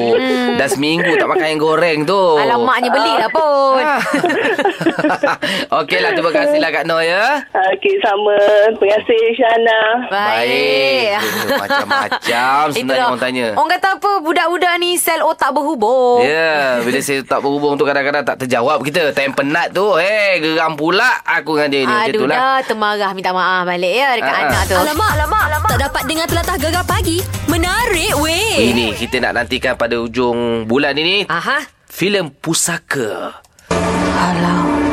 Dah 0.55 0.69
seminggu 0.69 1.15
tak 1.15 1.27
makan 1.27 1.47
yang 1.47 1.61
goreng 1.61 1.99
tu. 2.05 2.23
Alamaknya 2.37 2.89
belilah 2.91 3.29
pun. 3.31 3.81
Ah. 3.81 4.01
Okeylah 5.83 6.11
terima 6.15 6.31
kasihlah 6.33 6.71
Kak 6.71 6.85
Noh 6.87 7.01
ya. 7.03 7.43
Okay, 7.75 7.95
sama. 8.03 8.37
Terima 8.77 8.87
kasih, 8.99 9.23
Syana. 9.37 9.81
Baik. 10.11 11.09
Macam-macam 11.59 12.65
sebenarnya 12.75 12.95
Itulah. 12.95 13.07
orang 13.11 13.23
tanya. 13.23 13.47
Orang 13.57 13.71
kata 13.77 13.89
apa 13.99 14.11
budak-budak 14.23 14.75
ni 14.81 14.91
sel 15.01 15.21
otak 15.23 15.51
berhubung. 15.55 16.23
Ya, 16.25 16.81
bila 16.83 16.99
saya 17.01 17.21
tak 17.25 17.41
berhubung 17.43 17.75
tu 17.77 17.85
kadang-kadang 17.87 18.25
tak 18.25 18.37
terjawab 18.45 18.81
kita. 18.83 19.11
Time 19.15 19.35
penat 19.35 19.75
tu, 19.75 19.97
eh 19.99 20.39
geram 20.41 20.75
pula 20.75 21.23
aku 21.25 21.59
dengan 21.59 21.71
dia 21.71 21.83
ni. 21.85 21.95
Aduh 22.11 22.27
dah 22.27 22.61
termarah 22.67 23.13
minta 23.13 23.31
maaf 23.31 23.67
balik 23.67 23.93
ya 23.95 24.09
dekat 24.19 24.35
ah. 24.35 24.43
anak 24.49 24.63
tu. 24.69 24.77
Alamak, 24.77 25.11
alamak, 25.19 25.43
alamak. 25.51 25.71
Tak 25.75 25.81
dapat 25.91 26.03
dengar 26.07 26.27
telatah 26.29 26.57
gegar 26.59 26.85
pagi. 26.87 27.19
Menarik 27.51 28.13
weh. 28.21 28.75
Ini 28.75 28.87
kita 28.97 29.21
nak 29.23 29.33
nantikan 29.43 29.75
pada 29.79 29.99
ujung 29.99 30.69
bulan 30.69 30.95
ini. 30.99 31.27
Aha. 31.29 31.65
Filem 31.89 32.27
Pusaka. 32.31 33.39
Ah, 33.71 34.84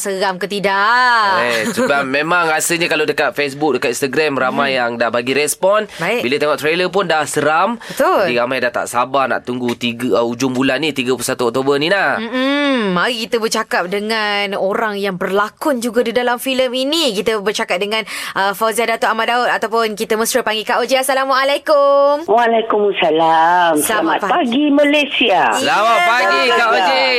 seram 0.00 0.40
ke 0.40 0.48
tidak? 0.48 1.44
Eh, 1.44 1.68
sebab 1.70 2.08
memang 2.16 2.48
rasanya 2.48 2.88
kalau 2.88 3.04
dekat 3.04 3.36
Facebook, 3.36 3.76
dekat 3.76 3.92
Instagram 3.92 4.40
ramai 4.40 4.74
yang 4.74 4.96
dah 4.96 5.12
bagi 5.12 5.36
respon. 5.36 5.84
Hmm. 5.84 6.00
Baik. 6.00 6.20
Bila 6.24 6.34
tengok 6.40 6.58
trailer 6.58 6.88
pun 6.88 7.04
dah 7.04 7.28
seram. 7.28 7.76
Betul. 7.76 8.32
Jadi 8.32 8.40
ramai 8.40 8.58
dah 8.58 8.72
tak 8.72 8.88
sabar 8.88 9.28
nak 9.28 9.44
tunggu 9.44 9.76
tiga 9.76 10.16
uh, 10.16 10.24
ujung 10.24 10.56
bulan 10.56 10.80
ni 10.80 10.96
31 10.96 11.20
Oktober 11.20 11.76
ni 11.76 11.92
nah. 11.92 12.16
Mm-mm. 12.16 12.96
Mari 12.96 13.28
kita 13.28 13.36
bercakap 13.36 13.86
dengan 13.86 14.56
orang 14.56 14.96
yang 14.96 15.20
berlakon 15.20 15.78
juga 15.78 16.00
di 16.00 16.10
dalam 16.10 16.40
filem 16.40 16.72
ini. 16.72 17.12
Kita 17.12 17.36
bercakap 17.38 17.76
dengan 17.76 18.02
uh, 18.32 18.56
Fauzia 18.56 18.88
Datuk 18.88 19.12
Ahmad 19.12 19.28
Daud 19.28 19.50
ataupun 19.52 19.92
kita 19.92 20.16
mesra 20.16 20.40
panggil 20.40 20.64
Kak 20.64 20.80
Oji. 20.80 20.96
Assalamualaikum. 20.96 22.24
Waalaikumsalam. 22.24 23.76
Selamat 23.76 24.18
Selamat, 24.18 24.30
pagi 24.30 24.64
Malaysia. 24.70 25.42
Selamat 25.54 25.98
Ya, 26.00 26.06
pagi. 26.06 26.40
Kak 26.48 26.68
Oji. 26.70 27.10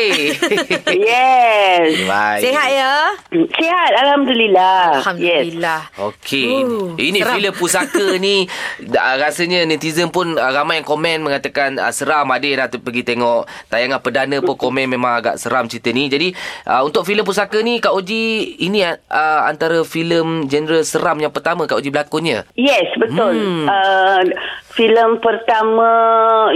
yes. 1.08 1.88
Baik. 2.08 2.42
Sihat 2.42 2.68
ya? 2.72 2.96
Sihat 3.32 3.92
Alhamdulillah. 4.00 4.80
Yes. 4.82 4.98
Alhamdulillah. 5.04 5.82
Okey. 6.12 6.48
Uh, 6.64 6.96
ini 6.96 7.20
seram. 7.20 7.34
filem 7.36 7.54
pusaka 7.56 8.08
ni 8.26 8.48
rasanya 8.96 9.68
netizen 9.68 10.10
pun 10.10 10.40
uh, 10.40 10.52
ramai 10.52 10.80
yang 10.80 10.88
komen 10.88 11.24
mengatakan 11.24 11.76
uh, 11.78 11.92
seram 11.92 12.28
ada 12.32 12.46
yang 12.48 12.60
dah 12.64 12.72
pergi 12.80 13.04
tengok 13.04 13.48
tayangan 13.68 14.00
perdana 14.00 14.38
pun 14.40 14.56
komen 14.56 14.88
memang 14.88 15.20
agak 15.20 15.36
seram 15.40 15.68
cerita 15.68 15.92
ni. 15.92 16.08
Jadi 16.08 16.32
uh, 16.68 16.82
untuk 16.84 17.04
filem 17.04 17.24
pusaka 17.28 17.60
ni 17.60 17.80
Kak 17.84 17.94
Oji 17.94 18.58
ini 18.64 18.84
uh, 18.88 19.42
antara 19.46 19.84
filem 19.84 20.48
genre 20.48 20.82
seram 20.88 21.20
yang 21.20 21.32
pertama 21.32 21.68
Kak 21.68 21.80
Oji 21.80 21.92
berlakonnya. 21.92 22.48
Yes, 22.56 22.90
betul. 22.98 23.36
Hmm. 23.36 23.66
Uh, 23.68 24.22
filem 24.74 25.20
pertama 25.20 25.90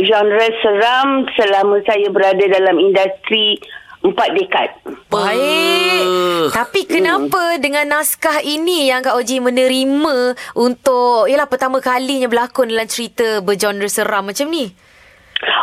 genre 0.02 0.48
seram 0.64 1.28
selama 1.36 1.84
saya 1.84 2.08
berada 2.10 2.46
dalam 2.48 2.80
industri 2.80 3.60
empat 4.06 4.30
dekad. 4.38 4.70
Baik. 5.10 6.04
Uh. 6.06 6.46
Tapi 6.54 6.86
kenapa 6.86 7.58
dengan 7.58 7.98
naskah 7.98 8.46
ini 8.46 8.94
yang 8.94 9.02
Kak 9.02 9.18
Oji 9.18 9.42
menerima 9.42 10.38
untuk 10.54 11.26
yalah 11.26 11.50
pertama 11.50 11.82
kalinya 11.82 12.30
berlakon 12.30 12.70
dalam 12.70 12.86
cerita 12.86 13.42
bergenre 13.42 13.90
seram 13.90 14.30
macam 14.30 14.46
ni? 14.54 14.70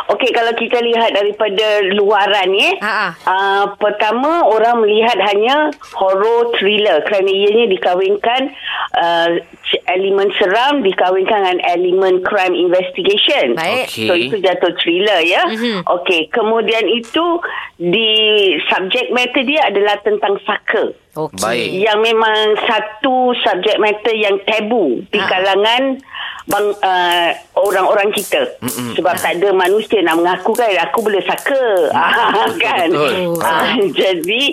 Okey, 0.09 0.29
kalau 0.31 0.51
kita 0.53 0.77
lihat 0.77 1.11
daripada 1.11 1.65
luaran 1.95 2.47
ni, 2.49 2.75
Ha-ha. 2.79 3.15
uh, 3.23 3.65
pertama 3.75 4.43
orang 4.45 4.83
melihat 4.83 5.15
hanya 5.23 5.71
horror 5.91 6.51
thriller 6.55 6.99
kerana 7.03 7.27
ianya 7.27 7.65
dikawinkan 7.67 8.51
uh, 8.93 9.29
elemen 9.89 10.29
seram 10.37 10.83
dikawinkan 10.83 11.39
dengan 11.43 11.59
elemen 11.65 12.21
crime 12.21 12.53
investigation. 12.53 13.55
Baik. 13.55 13.89
Okey. 13.89 14.07
So 14.07 14.13
itu 14.13 14.35
jatuh 14.39 14.71
thriller 14.77 15.19
ya. 15.23 15.43
Mhm. 15.49 15.87
Okey, 15.87 16.29
kemudian 16.29 16.85
itu 16.87 17.25
di 17.75 18.11
subject 18.67 19.09
matter 19.09 19.43
dia 19.43 19.67
adalah 19.67 19.97
tentang 19.99 20.37
saka. 20.43 20.93
Okey. 21.13 21.39
Baik. 21.41 21.69
Yang 21.79 21.99
memang 22.03 22.37
satu 22.63 23.15
subject 23.39 23.77
matter 23.77 24.13
yang 24.13 24.37
tabu 24.45 25.01
di 25.09 25.19
Ha. 25.19 25.27
kalangan 25.29 25.97
bang, 26.47 26.67
uh, 26.75 27.29
orang-orang 27.55 28.11
kita. 28.11 28.59
Mm-mm. 28.59 28.95
Sebab 28.99 29.15
tak 29.19 29.39
ada 29.39 29.49
manusia 29.55 30.03
nak 30.03 30.19
mengaku 30.19 30.51
kan 30.55 30.69
aku 30.83 30.99
boleh 31.03 31.23
saka. 31.23 31.63
Ah, 31.95 32.47
kan? 32.63 32.89
Betul. 32.91 33.39
Ah, 33.39 33.75
jadi, 33.91 34.43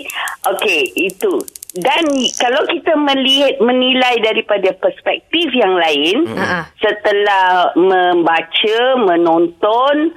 okey, 0.55 0.81
itu. 0.95 1.33
Dan 1.71 2.03
kalau 2.35 2.67
kita 2.67 2.99
melihat 2.99 3.63
menilai 3.63 4.19
daripada 4.19 4.75
perspektif 4.75 5.55
yang 5.55 5.79
lain, 5.79 6.27
Ha-ha. 6.27 6.67
setelah 6.83 7.71
membaca, 7.79 8.79
menonton, 8.99 10.11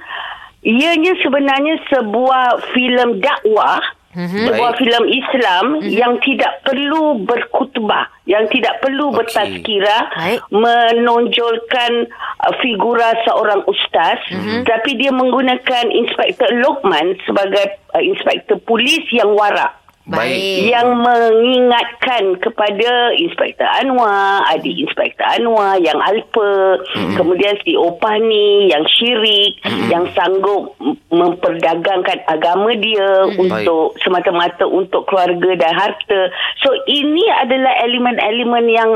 ianya 0.67 1.15
sebenarnya 1.23 1.79
sebuah 1.87 2.75
filem 2.75 3.23
dakwah 3.23 3.79
Mhm. 4.15 4.47
sebuah 4.47 4.71
filem 4.79 5.05
Islam 5.11 5.65
yang 5.83 6.15
tidak 6.23 6.63
perlu 6.63 7.19
berkhutbah, 7.27 8.07
yang 8.23 8.47
tidak 8.47 8.79
perlu 8.79 9.11
Okey. 9.11 9.17
bertazkirah, 9.21 10.03
Baik. 10.15 10.39
menonjolkan 10.49 12.07
uh, 12.39 12.53
figura 12.63 13.11
seorang 13.27 13.61
ustaz, 13.67 14.23
tapi 14.63 14.95
dia 14.95 15.11
menggunakan 15.11 15.91
Inspektor 15.91 16.47
Lokman 16.63 17.19
sebagai 17.27 17.75
uh, 17.91 17.99
inspektor 18.01 18.55
polis 18.63 19.03
yang 19.11 19.35
warak. 19.35 19.84
Baik. 20.05 20.69
Yang 20.69 20.89
mengingatkan 21.01 22.23
kepada 22.37 23.09
Inspektor 23.17 23.65
Anwar, 23.65 24.45
adik 24.53 24.77
Inspektor 24.77 25.25
Anwar 25.25 25.81
yang 25.81 25.97
alpa, 25.97 26.77
kemudian 27.17 27.57
si 27.65 27.73
Opah 27.73 28.21
ni 28.21 28.69
yang 28.69 28.85
syirik, 28.85 29.57
yang 29.89 30.05
sanggup 30.13 30.77
m- 30.77 30.93
memperdagangkan 31.09 32.21
agama 32.29 32.77
dia 32.77 33.33
untuk 33.33 33.97
semata-mata 34.05 34.69
untuk 34.69 35.09
keluarga 35.09 35.57
dan 35.57 35.73
harta. 35.73 36.29
So 36.61 36.69
ini 36.85 37.25
adalah 37.41 37.73
elemen-elemen 37.81 38.65
yang 38.69 38.91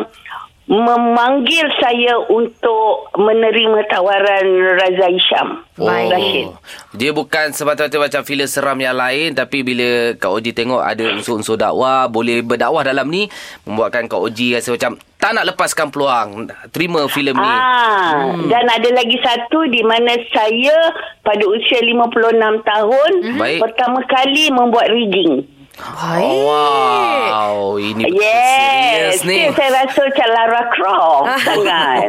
memanggil 0.69 1.65
saya 1.81 2.13
untuk 2.29 3.09
menerima 3.17 3.89
tawaran 3.89 4.77
Raza 4.77 5.07
Isham. 5.09 5.47
Rashid. 5.81 6.45
Oh. 6.45 6.61
Dia 6.93 7.09
bukan 7.09 7.49
semata-mata 7.57 7.97
macam 7.97 8.21
filem 8.21 8.45
seram 8.45 8.77
yang 8.77 8.93
lain 8.93 9.33
tapi 9.33 9.65
bila 9.65 10.13
Kak 10.13 10.29
Oji 10.29 10.53
tengok 10.53 10.85
ada 10.85 11.09
unsur-unsur 11.17 11.57
dakwah, 11.57 12.05
boleh 12.05 12.45
berdakwah 12.45 12.85
dalam 12.85 13.09
ni 13.09 13.25
membuatkan 13.65 14.05
Kak 14.05 14.21
Oji 14.21 14.53
rasa 14.53 14.77
macam 14.77 15.01
tak 15.17 15.35
nak 15.35 15.49
lepaskan 15.49 15.89
peluang 15.89 16.29
terima 16.69 17.01
filem 17.09 17.33
ni. 17.33 17.49
Ah, 17.49 18.29
hmm. 18.29 18.47
dan 18.53 18.69
ada 18.69 18.89
lagi 18.93 19.17
satu 19.25 19.65
di 19.73 19.81
mana 19.81 20.21
saya 20.29 20.77
pada 21.25 21.43
usia 21.49 21.81
56 21.81 22.39
tahun 22.61 23.11
Baik. 23.41 23.59
pertama 23.65 23.99
kali 24.05 24.53
membuat 24.53 24.85
rigging. 24.93 25.58
Baik. 25.79 26.27
Oh, 26.27 26.43
wow, 26.43 27.55
ini 27.79 28.03
betul 28.03 28.19
Yes, 28.19 28.43
serius 28.43 29.21
ni. 29.23 29.35
Still 29.39 29.53
saya 29.55 29.69
rasa 29.79 29.99
macam 30.03 30.27
Lara 30.27 30.63
Croft 30.75 31.25
sangat. 31.47 32.07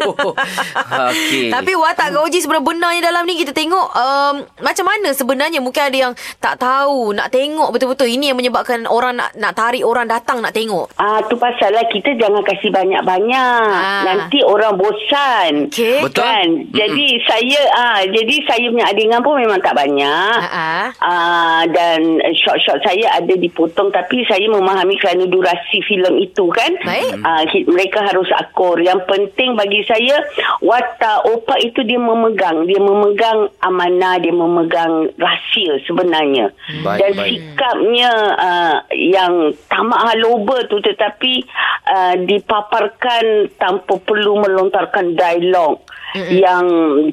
Okey. 1.11 1.49
Tapi 1.55 1.73
watak 1.79 2.09
Kak 2.11 2.23
Oji 2.27 2.39
sebenarnya 2.43 3.01
dalam 3.03 3.23
ni 3.25 3.39
kita 3.39 3.55
tengok 3.55 3.87
um, 3.95 4.35
macam 4.59 4.85
mana 4.87 5.09
sebenarnya 5.15 5.63
mungkin 5.63 5.83
ada 5.87 5.99
yang 6.11 6.13
tak 6.43 6.59
tahu 6.59 7.15
nak 7.15 7.31
tengok 7.31 7.71
betul-betul 7.71 8.11
ini 8.11 8.35
yang 8.35 8.39
menyebabkan 8.39 8.91
orang 8.91 9.15
nak 9.15 9.31
nak 9.39 9.55
tarik 9.55 9.87
orang 9.87 10.11
datang 10.11 10.43
nak 10.43 10.51
tengok. 10.51 10.91
Ah, 10.99 11.23
tu 11.31 11.39
pasal 11.39 11.71
lah 11.71 11.87
kita 11.89 12.19
jangan 12.19 12.43
kasih 12.43 12.75
banyak-banyak. 12.75 13.71
Ah. 13.71 14.03
Nanti 14.03 14.43
orang 14.43 14.75
bosan. 14.75 15.71
Okey. 15.71 16.03
Betul. 16.03 16.27
Kan? 16.27 16.49
Jadi 16.75 17.07
saya 17.23 17.61
ah 17.79 18.01
jadi 18.03 18.35
saya 18.51 18.67
punya 18.67 18.87
adegan 18.91 19.23
pun 19.23 19.39
memang 19.39 19.63
tak 19.63 19.79
banyak. 19.79 20.37
Ah. 20.43 20.91
Ah 20.99 21.63
dan 21.71 22.19
shot-shot 22.35 22.83
saya 22.83 23.15
ada 23.15 23.35
dipotong 23.61 23.93
tapi 23.93 24.25
saya 24.25 24.49
memahami 24.49 24.97
kerana 24.97 25.29
durasi 25.29 25.85
filem 25.85 26.17
itu 26.25 26.49
kan. 26.49 26.73
Baik. 26.81 27.13
Ah 27.21 27.45
ki- 27.45 27.69
mereka 27.69 28.01
harus 28.09 28.25
akur. 28.33 28.81
Yang 28.81 29.05
penting 29.05 29.53
bagi 29.53 29.85
saya 29.85 30.25
watak 30.65 31.29
opak 31.29 31.61
itu 31.61 31.85
dia 31.85 32.01
memegang, 32.01 32.65
dia 32.65 32.81
memegang 32.81 33.53
amanah, 33.61 34.17
dia 34.17 34.33
memegang 34.33 35.13
rahsia 35.21 35.77
sebenarnya. 35.85 36.49
Baik, 36.81 36.99
dan 37.05 37.13
baik. 37.13 37.29
sikapnya 37.29 38.11
uh, 38.41 38.77
yang 38.97 39.53
tamak 39.69 40.01
haloba 40.09 40.65
tu 40.73 40.81
tetapi 40.81 41.45
uh, 41.85 42.15
dipaparkan 42.25 43.53
tanpa 43.61 44.01
perlu 44.01 44.41
melontarkan 44.41 45.13
dialog 45.13 45.85
mm 46.11 46.27
yang 46.31 46.67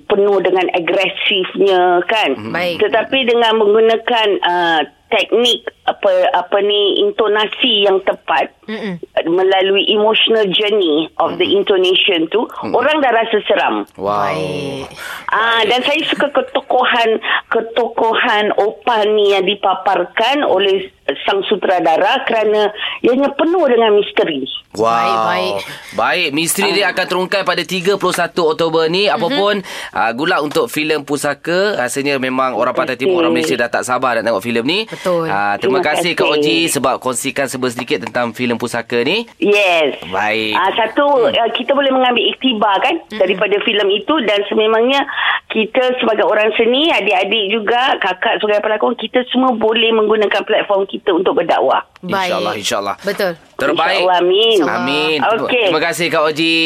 penuh 0.09 0.41
dengan 0.41 0.73
agresifnya 0.73 2.01
kan 2.09 2.33
Baik. 2.49 2.81
tetapi 2.81 3.29
dengan 3.29 3.53
menggunakan 3.61 4.27
uh, 4.41 4.81
teknik 5.07 5.67
apa 5.87 6.11
apa 6.35 6.57
ni 6.59 6.99
intonasi 6.99 7.87
yang 7.87 8.03
tepat 8.03 8.51
Mm-mm. 8.67 8.99
melalui 9.27 9.87
emotional 9.87 10.43
journey 10.51 11.07
of 11.23 11.39
the 11.39 11.47
intonation 11.47 12.27
tu 12.27 12.43
orang 12.75 12.99
dah 12.99 13.11
rasa 13.15 13.39
seram 13.47 13.87
Wow. 13.95 14.27
Baik. 14.27 14.87
Ah 15.31 15.63
dan 15.63 15.79
saya 15.83 16.01
suka 16.11 16.27
ketokohan 16.31 17.23
ketokohan 17.47 18.51
Opah 18.59 19.07
ni 19.07 19.31
yang 19.31 19.47
dipaparkan 19.47 20.43
oleh 20.43 20.91
sang 21.27 21.43
sutradara 21.43 22.23
kerana 22.23 22.71
ianya 23.03 23.27
penuh 23.35 23.67
dengan 23.67 23.91
misteri. 23.93 24.47
Wow. 24.73 24.87
Baik, 24.87 25.17
baik. 25.17 25.55
Baik, 25.93 26.27
misteri 26.31 26.69
dia 26.71 26.93
akan 26.93 27.05
terungkai 27.05 27.41
pada 27.41 27.65
31 27.65 27.97
Oktober 28.45 28.87
ni. 28.87 29.09
Apapun 29.09 29.59
Mhm. 29.59 29.91
uh, 29.91 30.11
gulak 30.13 30.39
untuk 30.39 30.69
filem 30.69 31.01
Pusaka. 31.01 31.75
Rasanya 31.75 32.21
memang 32.21 32.53
orang 32.53 32.71
Pantai 32.71 32.95
Timur, 32.95 33.25
orang 33.25 33.33
Malaysia 33.33 33.57
dah 33.57 33.67
tak 33.67 33.83
sabar 33.83 34.15
nak 34.15 34.23
tengok 34.23 34.43
filem 34.43 34.63
ni. 34.63 34.79
Betul. 34.85 35.25
Uh, 35.25 35.57
terima, 35.57 35.81
Terima 35.81 35.81
kasih 35.83 36.11
Kak. 36.13 36.27
Oji 36.29 36.57
sebab 36.69 36.95
kongsikan 36.97 37.49
sedikit 37.49 38.05
tentang 38.05 38.31
filem 38.31 38.55
Pusaka 38.55 39.01
ni. 39.01 39.25
Yes. 39.41 39.97
Baik. 40.07 40.53
Ah 40.53 40.69
satu 40.71 41.25
uh, 41.25 41.49
kita 41.51 41.73
boleh 41.73 41.89
mengambil 41.89 42.23
iktibar 42.29 42.77
kan 42.79 43.01
daripada 43.11 43.57
filem 43.65 43.89
itu 43.91 44.13
dan 44.23 44.45
sememangnya 44.45 45.03
kita 45.47 45.97
sebagai 45.97 46.27
orang 46.27 46.53
seni, 46.53 46.91
adik-adik 46.91 47.49
juga, 47.49 47.97
kakak 47.97 48.37
sebagai 48.37 48.61
pelakon 48.61 48.93
kita 48.93 49.25
semua 49.33 49.55
boleh 49.57 49.89
menggunakan 49.89 50.43
platform 50.43 50.85
kita 50.85 51.16
untuk 51.17 51.33
berdakwah. 51.33 51.81
InsyaAllah, 52.05 52.53
insyaAllah. 52.55 52.95
Betul. 53.01 53.31
Terbaik. 53.57 54.05
InsyaAllah, 54.05 54.17
amin. 54.21 54.57
Amin. 54.63 55.17
Okey. 55.19 55.73
Terima 55.73 55.81
kasih 55.81 56.05
Kak 56.13 56.23
Oji. 56.29 56.57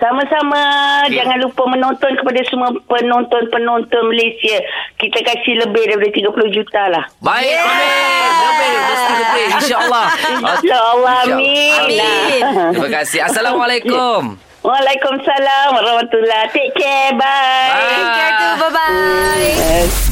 Sama-sama. 0.00 0.62
Okey. 1.06 1.20
Jangan 1.20 1.38
lupa 1.44 1.62
menonton 1.68 2.12
kepada 2.16 2.40
semua 2.48 2.68
penonton-penonton 2.88 4.02
Malaysia. 4.08 4.56
Kita 4.96 5.18
kasih 5.20 5.68
lebih 5.68 5.82
daripada 5.92 6.10
30 6.10 6.56
juta 6.56 6.82
lah. 6.88 7.04
Baik, 7.20 7.52
amin. 7.52 8.28
Lebih, 8.32 8.72
mesti 8.72 9.12
lebih. 9.12 9.46
InsyaAllah. 9.60 10.06
InsyaAllah, 10.40 11.16
amin. 11.28 11.80
Amin. 11.84 12.42
Terima 12.72 12.90
kasih. 13.04 13.20
Assalamualaikum. 13.28 14.40
Waalaikumsalam 14.62 15.74
warahmatullahi 15.74 16.46
Take 16.54 16.70
care. 16.78 17.12
Bye. 17.18 17.74
Take 17.74 18.10
care 18.14 18.32
tu. 18.38 18.48
Bye-bye. 18.62 20.11